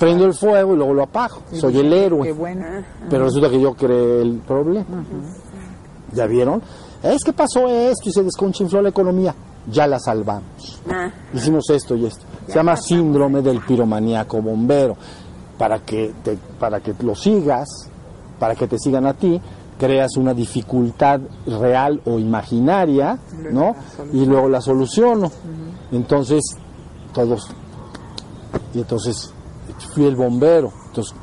[0.00, 1.42] Prendo el fuego y luego lo apago.
[1.52, 2.32] Soy el Qué héroe.
[2.32, 2.64] bueno.
[3.08, 5.04] Pero resulta que yo creé el problema.
[6.12, 6.60] ¿Ya vieron?
[7.02, 9.34] Es que pasó esto y se desconchinfló la economía.
[9.70, 10.80] Ya la salvamos.
[10.90, 12.24] Ah, Hicimos esto y esto.
[12.48, 14.96] Se llama síndrome del piromaníaco bombero.
[15.58, 17.68] Para que, te, para que lo sigas,
[18.38, 19.40] para que te sigan a ti,
[19.78, 23.18] creas una dificultad real o imaginaria,
[23.52, 23.74] ¿no?
[24.12, 25.30] Y luego la soluciono.
[25.92, 26.42] Entonces,
[27.12, 27.48] todos.
[28.74, 29.32] Y entonces
[29.94, 30.72] fui el bombero.
[30.88, 31.14] Entonces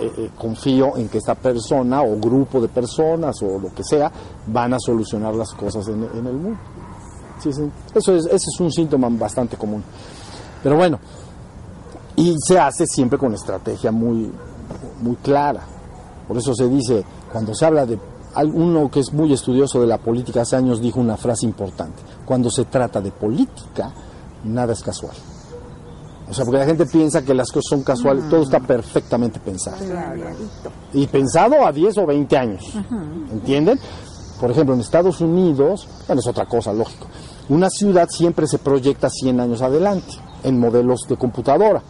[0.00, 4.10] eh, eh, confío en que esta persona o grupo de personas o lo que sea
[4.46, 6.58] van a solucionar las cosas en, en el mundo.
[7.40, 7.62] Sí, sí.
[7.94, 9.84] Eso es, ese es un síntoma bastante común.
[10.62, 10.98] Pero bueno,
[12.16, 14.32] y se hace siempre con estrategia muy,
[15.02, 15.60] muy clara.
[16.26, 17.04] Por eso se dice,
[17.36, 17.98] cuando se habla de
[18.34, 22.02] al- uno que es muy estudioso de la política hace años dijo una frase importante.
[22.24, 23.92] Cuando se trata de política,
[24.44, 25.12] nada es casual.
[26.30, 29.76] O sea, porque la gente piensa que las cosas son casuales, todo está perfectamente pensado.
[30.94, 32.64] Y pensado a 10 o 20 años.
[33.30, 33.78] ¿Entienden?
[34.40, 37.06] Por ejemplo, en Estados Unidos, bueno, es otra cosa, lógico.
[37.50, 41.82] Una ciudad siempre se proyecta 100 años adelante en modelos de computadora.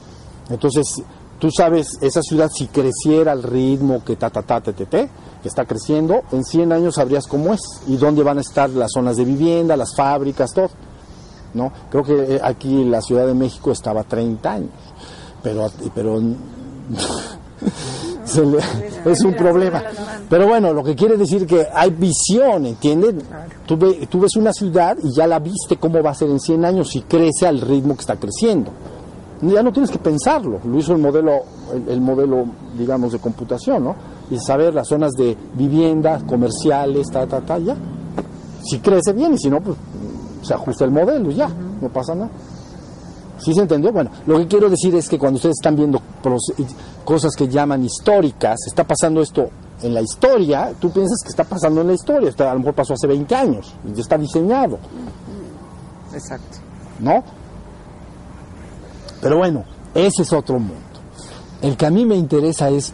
[0.51, 1.03] Entonces,
[1.39, 5.09] tú sabes, esa ciudad si creciera al ritmo que ta, ta, ta, te, te, te,
[5.43, 8.91] que está creciendo, en 100 años sabrías cómo es y dónde van a estar las
[8.93, 10.71] zonas de vivienda, las fábricas, todo.
[11.55, 11.73] ¿no?
[11.91, 14.71] Creo que eh, aquí la Ciudad de México estaba 30 años,
[15.43, 16.21] pero, pero
[18.25, 18.59] se le-
[19.05, 19.83] es un problema.
[20.29, 23.15] Pero bueno, lo que quiere decir que hay visión, ¿entiendes?
[23.67, 26.41] Tú, ve- tú ves una ciudad y ya la viste cómo va a ser en
[26.41, 28.71] 100 años si crece al ritmo que está creciendo.
[29.43, 31.43] Ya no tienes que pensarlo, lo hizo el modelo,
[31.75, 33.97] el, el modelo, digamos, de computación, ¿no?
[34.31, 37.77] Y saber las zonas de vivienda, comerciales, ta, ta, ta, ya.
[38.63, 39.77] Si crece bien y si no, pues
[40.43, 42.31] se ajusta el modelo ya, no pasa nada.
[43.39, 43.93] ¿Sí se entendió?
[43.93, 46.01] Bueno, lo que quiero decir es que cuando ustedes están viendo
[47.05, 49.51] cosas que llaman históricas, está pasando esto
[49.83, 52.95] en la historia, tú piensas que está pasando en la historia, a lo mejor pasó
[52.95, 54.79] hace 20 años, y ya está diseñado,
[56.15, 56.59] Exacto.
[57.01, 57.23] ¿no?
[59.21, 59.65] Pero bueno,
[59.95, 60.75] ese es otro mundo.
[61.63, 62.93] El que a mí me interesa es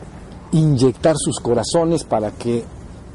[0.53, 2.65] inyectar sus corazones para que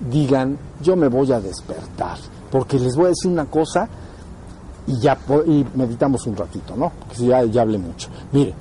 [0.10, 2.18] digan, yo me voy a despertar,
[2.52, 3.88] porque les voy a decir una cosa
[4.88, 6.92] y ya y meditamos un ratito, ¿no?
[7.00, 8.10] Porque ya, ya hablé mucho.
[8.32, 8.54] Mire,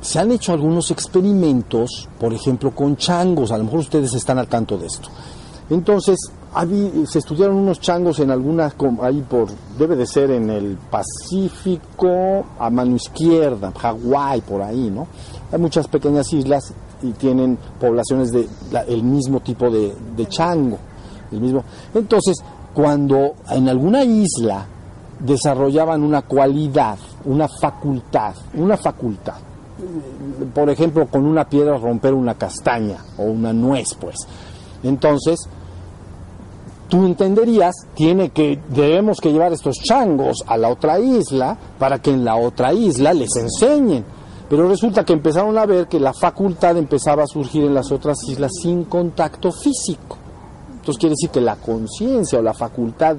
[0.00, 4.48] se han hecho algunos experimentos, por ejemplo, con changos, a lo mejor ustedes están al
[4.48, 5.08] tanto de esto.
[5.68, 6.18] Entonces,
[7.06, 9.48] se estudiaron unos changos en algunas, com- ahí por,
[9.78, 15.06] debe de ser en el Pacífico, a mano izquierda, Hawái, por ahí, ¿no?
[15.52, 16.72] Hay muchas pequeñas islas
[17.02, 20.78] y tienen poblaciones de la- el mismo tipo de, de chango.
[21.30, 21.62] El mismo.
[21.94, 22.36] Entonces,
[22.74, 24.66] cuando en alguna isla
[25.20, 29.36] desarrollaban una cualidad, una facultad, una facultad,
[30.54, 34.16] por ejemplo, con una piedra romper una castaña o una nuez, pues.
[34.82, 35.38] Entonces,
[36.90, 42.10] tú entenderías, tiene que debemos que llevar estos changos a la otra isla para que
[42.10, 44.04] en la otra isla les enseñen.
[44.50, 48.18] Pero resulta que empezaron a ver que la facultad empezaba a surgir en las otras
[48.28, 50.18] islas sin contacto físico.
[50.70, 53.16] Entonces quiere decir que la conciencia o la facultad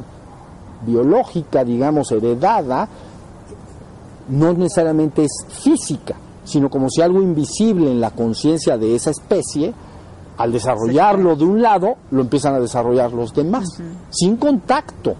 [0.85, 2.89] biológica, digamos, heredada,
[4.27, 9.73] no necesariamente es física, sino como si algo invisible en la conciencia de esa especie,
[10.37, 13.65] al desarrollarlo de un lado, lo empiezan a desarrollar los demás,
[14.09, 15.15] sin contacto.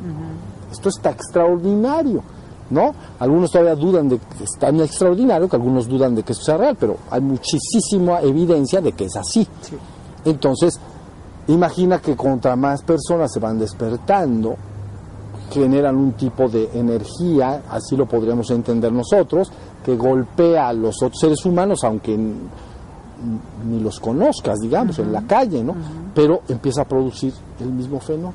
[0.72, 2.24] Esto está extraordinario,
[2.70, 2.94] ¿no?
[3.20, 6.58] Algunos todavía dudan de que es tan extraordinario que algunos dudan de que esto sea
[6.58, 9.48] real, pero hay muchísima evidencia de que es así.
[10.26, 10.80] Entonces,
[11.48, 14.56] imagina que contra más personas se van despertando,
[15.52, 19.52] generan un tipo de energía, así lo podríamos entender nosotros,
[19.84, 22.18] que golpea a los otros seres humanos, aunque
[23.68, 25.76] ni los conozcas, digamos, en la calle, ¿no?
[26.16, 28.34] Pero empieza a producir el mismo fenómeno.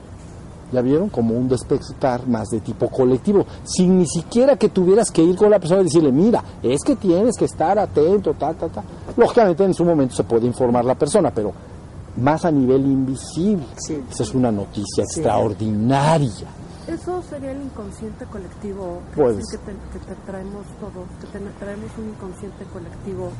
[0.72, 1.09] ¿Ya vieron?
[1.11, 5.49] Como un despertar más de tipo colectivo, sin ni siquiera que tuvieras que ir con
[5.49, 8.82] la persona y decirle, mira, es que tienes que estar atento, ta, ta, ta.
[9.16, 11.53] Lógicamente en su momento se puede informar la persona, pero
[12.16, 13.64] más a nivel invisible.
[13.76, 14.03] Sí.
[14.11, 16.49] Esa es una noticia extraordinaria.
[16.89, 19.01] Eso sería el inconsciente colectivo.
[19.14, 23.30] Pues- que, te- que te traemos todos, que te- traemos un inconsciente colectivo.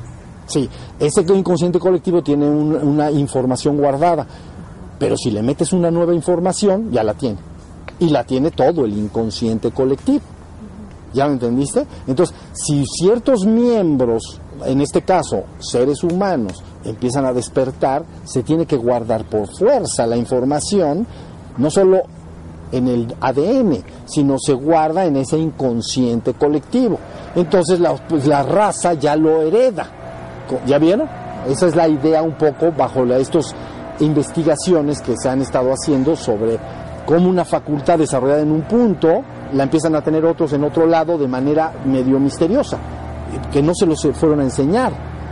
[0.47, 0.67] Sí,
[0.99, 4.25] ese inconsciente colectivo tiene un- una información guardada,
[4.97, 7.37] pero si le metes una nueva información, ya la tiene.
[7.99, 10.21] Y la tiene todo el inconsciente colectivo.
[11.13, 11.85] ¿Ya lo entendiste?
[12.07, 18.77] Entonces, si ciertos miembros, en este caso seres humanos, empiezan a despertar, se tiene que
[18.77, 21.07] guardar por fuerza la información,
[21.57, 22.01] no solo
[22.71, 26.99] en el ADN, sino se guarda en ese inconsciente colectivo.
[27.35, 29.89] Entonces la, pues, la raza ya lo hereda.
[30.65, 31.07] ¿Ya vieron?
[31.47, 33.55] Esa es la idea un poco bajo la, estos
[33.99, 36.59] investigaciones que se han estado haciendo sobre
[37.05, 39.23] cómo una facultad desarrollada en un punto
[39.53, 42.77] la empiezan a tener otros en otro lado de manera medio misteriosa,
[43.51, 44.91] que no se los fueron a enseñar.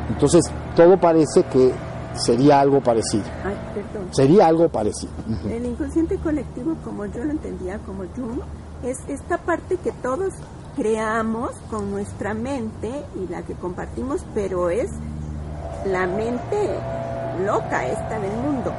[0.10, 0.46] Entonces,
[0.76, 1.74] todo parece que
[2.14, 3.26] sería algo parecido.
[3.44, 4.08] Ay, perdón.
[4.12, 5.12] Sería algo parecido.
[5.50, 8.40] El inconsciente colectivo, como yo lo entendía, como Jung,
[8.84, 10.34] es esta parte que todos
[10.76, 14.90] creamos con nuestra mente y la que compartimos, pero es
[15.86, 16.70] la mente
[17.46, 18.74] loca esta del mundo.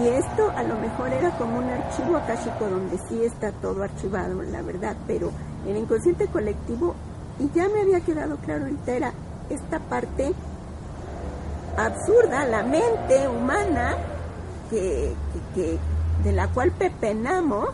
[0.00, 4.42] Y esto a lo mejor era como un archivo akáshico donde sí está todo archivado,
[4.42, 5.30] la verdad, pero
[5.66, 6.94] el inconsciente colectivo,
[7.38, 9.12] y ya me había quedado claro ahorita, era
[9.48, 10.32] esta parte
[11.76, 13.96] absurda, la mente humana
[14.70, 15.14] que,
[15.54, 15.78] que- que-
[16.24, 17.68] de la cual pepenamos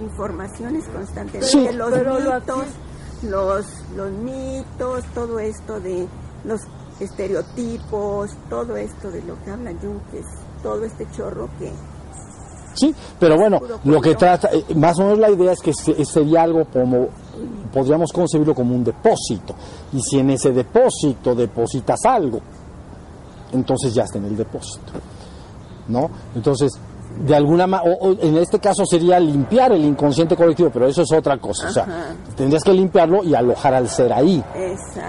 [0.00, 2.64] informaciones constantemente, Sí, los mitos,
[3.22, 3.66] los,
[3.96, 6.06] los mitos, todo esto de
[6.44, 6.60] los
[7.00, 10.26] estereotipos, todo esto de lo que habla Jung, que es
[10.62, 11.72] todo este chorro que
[12.74, 16.04] Sí, pero bueno, lo que trata, eh, más o menos la idea es que se-
[16.04, 17.08] sería algo como,
[17.72, 19.56] podríamos concebirlo como un depósito.
[19.92, 22.40] Y si en ese depósito depositas algo,
[23.52, 24.92] entonces ya está en el depósito.
[25.88, 26.08] ¿No?
[26.36, 26.70] Entonces,
[27.18, 31.38] de alguna manera, en este caso sería limpiar el inconsciente colectivo, pero eso es otra
[31.38, 31.68] cosa.
[31.68, 34.42] O sea, tendrías que limpiarlo y alojar al ser ahí.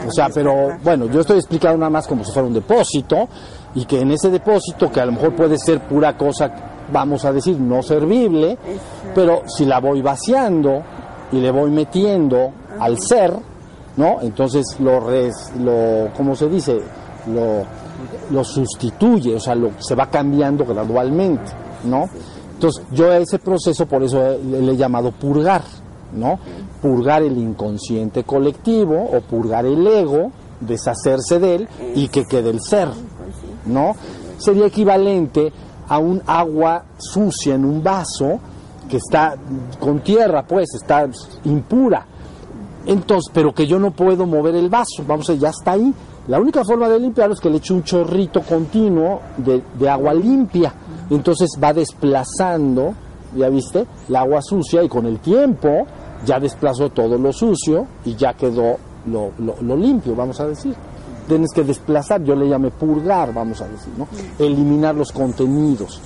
[0.07, 3.29] O sea, pero bueno, yo estoy explicando nada más como si fuera un depósito
[3.75, 6.51] y que en ese depósito, que a lo mejor puede ser pura cosa,
[6.91, 9.11] vamos a decir, no servible, Exacto.
[9.15, 10.83] pero si la voy vaciando
[11.31, 13.33] y le voy metiendo al ser,
[13.95, 14.17] ¿no?
[14.21, 16.81] Entonces lo, res, lo ¿cómo se dice?
[17.27, 17.63] Lo,
[18.31, 21.51] lo sustituye, o sea, lo, se va cambiando gradualmente,
[21.83, 22.09] ¿no?
[22.53, 25.63] Entonces yo a ese proceso por eso le, he llamado purgar,
[26.13, 26.39] ¿no?
[26.81, 32.61] Purgar el inconsciente colectivo o purgar el ego, deshacerse de él y que quede el
[32.61, 32.89] ser,
[33.65, 33.95] ¿no?
[34.37, 35.51] Sería equivalente
[35.87, 38.39] a un agua sucia en un vaso
[38.87, 39.35] que está
[39.79, 41.09] con tierra, pues, está
[41.45, 42.05] impura.
[42.85, 45.93] Entonces, pero que yo no puedo mover el vaso, vamos a ya está ahí.
[46.27, 50.13] La única forma de limpiarlo es que le eche un chorrito continuo de, de agua
[50.13, 50.73] limpia.
[51.11, 52.93] Entonces va desplazando,
[53.37, 55.85] ya viste, el agua sucia y con el tiempo
[56.25, 60.73] ya desplazó todo lo sucio y ya quedó lo, lo- lo limpio, vamos a decir.
[61.27, 64.07] Tienes que desplazar, yo le llamé purgar, vamos a decir, ¿no?
[64.39, 66.01] Eliminar los contenidos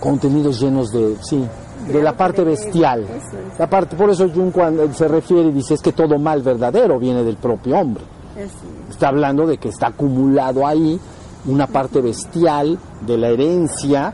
[0.00, 1.44] contenidos llenos de, sí,
[1.92, 3.04] de la parte bestial.
[3.58, 6.98] La parte, por eso Jung cuando se refiere y dice es que todo mal verdadero
[7.00, 8.04] viene del propio hombre.
[8.88, 10.98] Está hablando de que está acumulado ahí
[11.46, 14.12] una parte bestial de la herencia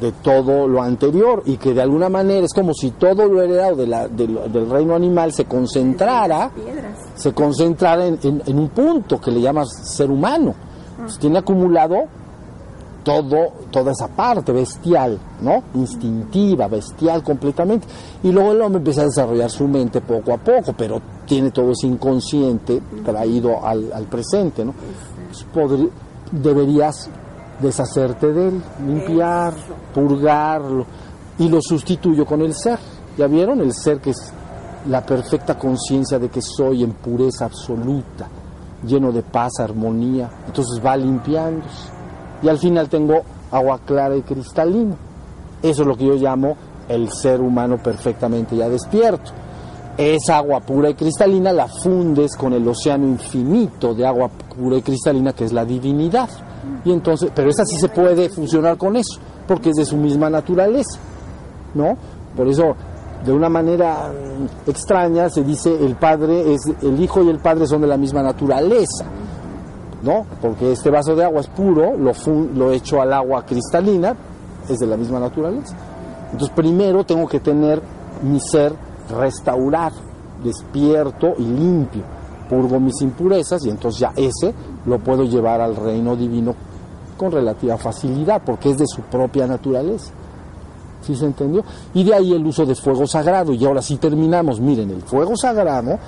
[0.00, 3.76] de todo lo anterior y que de alguna manera es como si todo lo heredado
[3.76, 6.50] de la- de lo- del reino animal se concentrara
[7.14, 10.54] se concentra en, en- en un punto que le llamas ser humano.
[10.98, 11.96] Pues tiene acumulado
[13.04, 15.62] todo, toda esa parte bestial, ¿no?
[15.74, 17.86] Instintiva, bestial completamente.
[18.24, 21.70] Y luego el hombre empieza a desarrollar su mente poco a poco, pero tiene todo
[21.70, 24.74] ese inconsciente traído al, al presente, ¿no?
[25.54, 25.86] Pues
[26.32, 27.08] deberías
[27.60, 29.54] deshacerte de él, limpiar,
[29.94, 30.86] purgarlo,
[31.38, 32.78] y lo sustituyo con el ser.
[33.16, 33.60] ¿Ya vieron?
[33.60, 34.32] El ser que es
[34.88, 38.28] la perfecta conciencia de que soy en pureza absoluta,
[38.84, 40.30] lleno de paz, armonía.
[40.46, 41.90] Entonces va limpiándose.
[42.42, 44.96] Y al final tengo agua clara y cristalina.
[45.62, 46.56] Eso es lo que yo llamo
[46.88, 49.32] el ser humano perfectamente ya despierto.
[49.96, 54.82] Esa agua pura y cristalina la fundes con el océano infinito de agua pura y
[54.82, 56.28] cristalina que es la divinidad.
[56.84, 60.30] Y entonces, pero esa sí se puede funcionar con eso, porque es de su misma
[60.30, 60.98] naturaleza.
[61.76, 61.96] ¿no?
[62.36, 62.74] Por eso,
[63.24, 67.66] de una manera mm, extraña, se dice el padre es el hijo y el padre
[67.66, 69.04] son de la misma naturaleza,
[70.02, 70.26] ¿no?
[70.40, 72.12] Porque este vaso de agua es puro, lo
[72.54, 74.16] lo echo al agua cristalina,
[74.68, 75.76] es de la misma naturaleza.
[76.32, 77.80] Entonces, primero tengo que tener
[78.22, 78.72] mi ser
[79.08, 79.96] restaurado,
[80.42, 82.02] despierto y limpio.
[82.48, 84.54] Purgo mis impurezas y entonces ya ese
[84.86, 86.54] lo puedo llevar al reino divino
[87.16, 90.12] con relativa facilidad, porque es de su propia naturaleza.
[91.00, 91.64] ¿Sí se entendió?
[91.94, 93.52] Y de ahí el uso de fuego sagrado.
[93.52, 94.60] Y ahora sí terminamos.
[94.60, 95.98] Miren, el fuego sagrado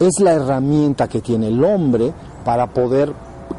[0.00, 2.12] es la herramienta que tiene el hombre
[2.44, 3.12] para poder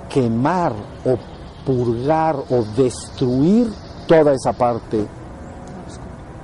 [0.09, 0.73] quemar
[1.05, 1.17] o
[1.65, 3.67] purgar o destruir
[4.07, 5.05] toda esa parte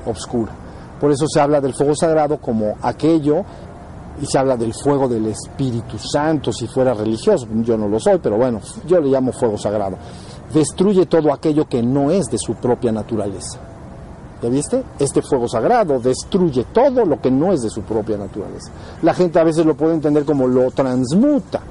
[0.05, 0.51] oscura.
[0.99, 3.43] Por eso se habla del fuego sagrado como aquello
[4.21, 7.47] y se habla del fuego del Espíritu Santo si fuera religioso.
[7.63, 9.97] Yo no lo soy, pero bueno, yo le llamo fuego sagrado.
[10.53, 13.59] Destruye todo aquello que no es de su propia naturaleza.
[14.41, 14.83] ¿Ya viste?
[14.99, 18.71] Este fuego sagrado destruye todo lo que no es de su propia naturaleza.
[19.01, 21.61] La gente a veces lo puede entender como lo transmuta.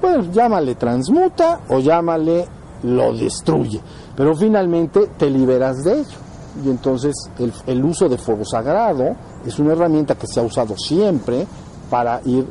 [0.00, 2.46] Bueno, llámale transmuta o llámale
[2.84, 3.80] lo destruye.
[4.16, 6.18] Pero finalmente te liberas de ello.
[6.64, 9.14] Y entonces el, el uso de fuego sagrado
[9.48, 11.46] es una herramienta que se ha usado siempre
[11.90, 12.46] para ir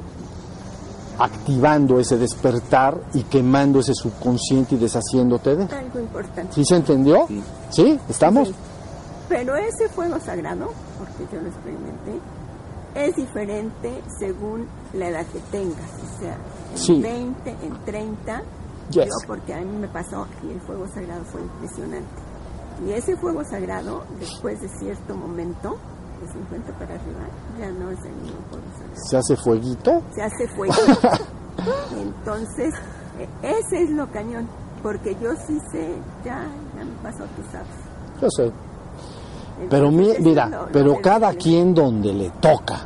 [1.19, 5.63] activando ese despertar y quemando ese subconsciente y deshaciéndote de.
[5.75, 6.53] Algo importante.
[6.53, 7.27] ¿Sí se entendió?
[7.69, 7.99] ¿Sí?
[8.09, 8.49] ¿Estamos?
[8.49, 8.55] Sí.
[9.29, 12.19] Pero ese fuego sagrado, porque yo lo experimenté,
[12.95, 15.89] es diferente según la edad que tengas.
[16.15, 16.37] O sea,
[16.71, 17.01] en Sí.
[17.01, 18.41] 20, en 30.
[18.91, 19.05] Yes.
[19.05, 22.07] Yo, porque a mí me pasó y el fuego sagrado fue impresionante.
[22.85, 25.77] Y ese fuego sagrado, después de cierto momento,
[26.21, 27.19] de 50 para arriba,
[27.59, 29.01] ya no es el mismo fuego sagrado.
[29.09, 30.01] Se hace fueguito.
[30.15, 30.73] Se hace fuego.
[31.99, 32.73] Entonces,
[33.19, 34.47] e- ese es lo cañón.
[34.83, 35.89] Porque yo sí sé,
[36.23, 36.45] ya,
[36.77, 37.67] ya me pasó, tú sabes.
[38.21, 38.51] Yo sé.
[39.69, 42.81] Pero mi- mira, lo- pero cada quien donde le toca.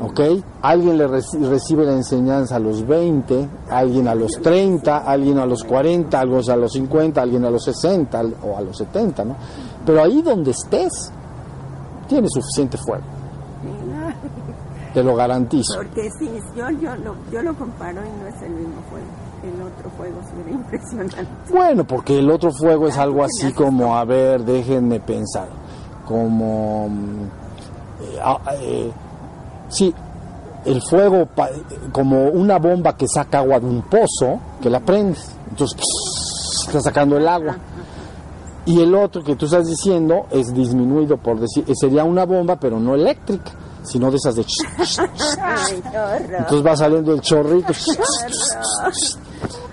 [0.00, 0.20] ¿Ok?
[0.62, 5.44] Alguien le reci- recibe la enseñanza a los 20, alguien a los 30, alguien a
[5.46, 9.24] los 40, alguien a los 50, alguien a los 60 al- o a los 70,
[9.24, 9.36] ¿no?
[9.84, 11.12] Pero ahí donde estés,
[12.08, 13.04] tienes suficiente fuego.
[14.94, 15.76] Te lo garantizo.
[15.76, 19.06] Porque sí, yo, yo, lo, yo lo comparo y no es el mismo fuego.
[19.42, 21.26] El otro fuego sí era impresionante.
[21.50, 25.48] Bueno, porque el otro fuego es algo así como, a ver, déjenme pensar,
[26.06, 27.22] como, mm,
[28.02, 28.92] eh, ah, eh,
[29.68, 29.94] sí,
[30.64, 31.28] el fuego
[31.90, 35.80] como una bomba que saca agua de un pozo, que la prendes, entonces
[36.66, 37.56] está sacando el agua.
[38.64, 42.56] Y el otro que tú estás diciendo es disminuido, por decir, eh, sería una bomba,
[42.60, 43.50] pero no eléctrica,
[43.82, 44.44] sino de esas de...
[45.40, 45.82] Ay.
[46.38, 47.72] Entonces va saliendo el chorrito.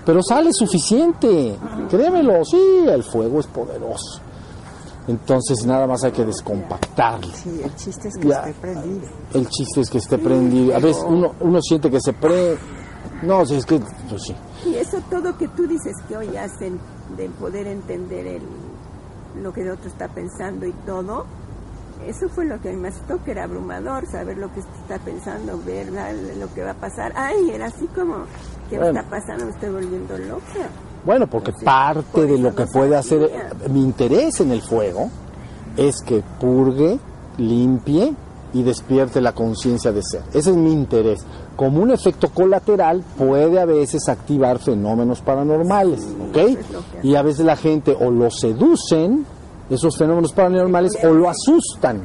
[0.04, 1.56] Pero sale suficiente,
[1.88, 4.20] créemelo, sí, el fuego es poderoso.
[5.06, 7.32] Entonces nada más hay que descompactarlo.
[7.32, 8.40] Sí, el chiste es que Ya.
[8.40, 9.08] esté prendido.
[9.34, 10.74] El chiste es que esté prendido.
[10.76, 12.58] A veces uno, uno siente que se pre...
[13.22, 13.80] No, si es que...
[14.08, 14.34] Pues sí.
[14.66, 16.78] Y eso todo que tú dices que hoy hacen
[17.16, 18.42] de poder entender el,
[19.40, 21.26] lo que el otro está pensando y todo,
[22.06, 24.98] eso fue lo que a mí me asustó, que era abrumador, saber lo que está
[25.04, 27.12] pensando, ver la- lo que va a pasar.
[27.14, 28.24] Ay, era así como,
[28.68, 29.00] ¿qué me Bueno.
[29.00, 29.44] está pasando?
[29.44, 30.68] Me estoy volviendo loca.
[31.04, 33.30] Bueno, porque parte por de lo que puede hacer
[33.70, 35.10] mi interés en el fuego
[35.76, 36.98] es que purgue,
[37.38, 38.14] limpie
[38.52, 40.22] y despierte la conciencia de ser.
[40.32, 41.24] Ese es mi interés.
[41.56, 46.58] Como un efecto colateral puede a veces activar fenómenos paranormales, ¿ok?
[47.02, 49.26] Y a veces la gente o lo seducen,
[49.68, 52.04] esos fenómenos paranormales, o lo asustan.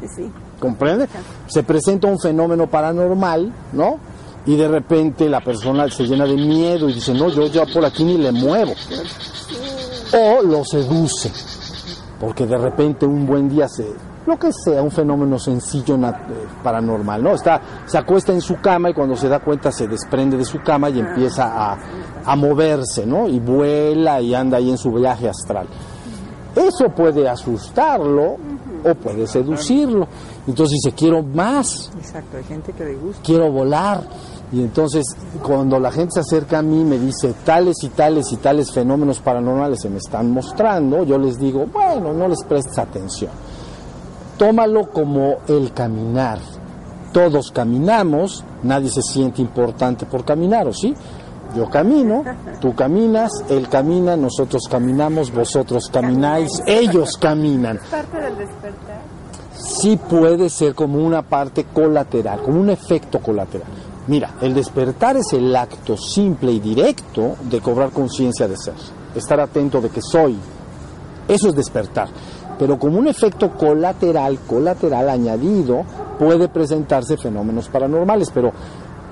[0.59, 1.07] ¿Comprende?
[1.47, 3.97] Se presenta un fenómeno paranormal, ¿no?
[4.45, 7.83] Y de repente la persona se llena de miedo y dice, no, yo ya por
[7.83, 8.73] aquí ni le muevo.
[10.13, 11.31] O lo seduce,
[12.19, 13.87] porque de repente un buen día se,
[14.25, 16.11] lo que sea, un fenómeno sencillo eh,
[16.63, 17.33] paranormal, ¿no?
[17.33, 20.61] Está, se acuesta en su cama y cuando se da cuenta se desprende de su
[20.61, 21.77] cama y empieza a,
[22.25, 23.27] a moverse, ¿no?
[23.27, 25.67] Y vuela y anda ahí en su viaje astral.
[26.55, 28.37] Eso puede asustarlo
[28.83, 30.07] o puede seducirlo.
[30.47, 33.21] Entonces dice, quiero más, Exacto, hay gente que le gusta.
[33.23, 34.01] quiero volar.
[34.51, 35.05] Y entonces
[35.43, 39.19] cuando la gente se acerca a mí me dice, tales y tales y tales fenómenos
[39.19, 43.31] paranormales se me están mostrando, yo les digo, bueno, no les prestes atención.
[44.37, 46.39] Tómalo como el caminar.
[47.13, 50.93] Todos caminamos, nadie se siente importante por caminar, ¿o sí?
[51.55, 52.23] Yo camino,
[52.59, 57.79] tú caminas, él camina, nosotros caminamos, vosotros camináis, ellos caminan.
[57.89, 59.01] Parte del despertar.
[59.55, 63.69] Sí puede ser como una parte colateral, como un efecto colateral.
[64.07, 68.75] Mira, el despertar es el acto simple y directo de cobrar conciencia de ser,
[69.15, 70.37] estar atento de que soy.
[71.27, 72.09] Eso es despertar.
[72.57, 75.83] Pero como un efecto colateral, colateral añadido,
[76.17, 78.29] puede presentarse fenómenos paranormales.
[78.33, 78.51] Pero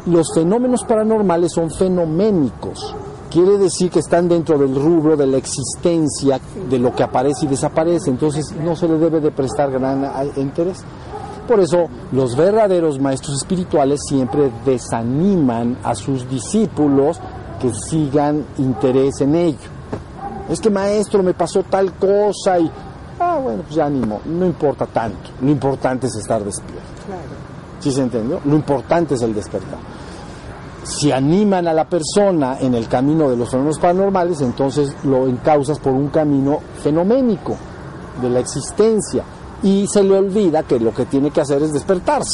[0.05, 2.95] los fenómenos paranormales son fenoménicos.
[3.29, 6.39] Quiere decir que están dentro del rubro de la existencia,
[6.69, 8.09] de lo que aparece y desaparece.
[8.09, 10.83] Entonces no se le debe de prestar gran interés.
[11.47, 17.19] Por eso los verdaderos maestros espirituales siempre desaniman a sus discípulos
[17.59, 19.57] que sigan interés en ello.
[20.49, 22.69] Es que maestro me pasó tal cosa y
[23.19, 27.03] Ah, bueno, pues ya animo, no importa tanto, lo importante es estar despierto.
[27.05, 27.21] Claro.
[27.79, 28.39] ¿Sí se entendió?
[28.45, 29.79] Lo importante es el despertar.
[30.83, 35.79] Si animan a la persona en el camino de los fenómenos paranormales, entonces lo encausas
[35.79, 37.55] por un camino fenoménico
[38.21, 39.23] de la existencia
[39.63, 42.31] y se le olvida que lo que tiene que hacer es despertarse.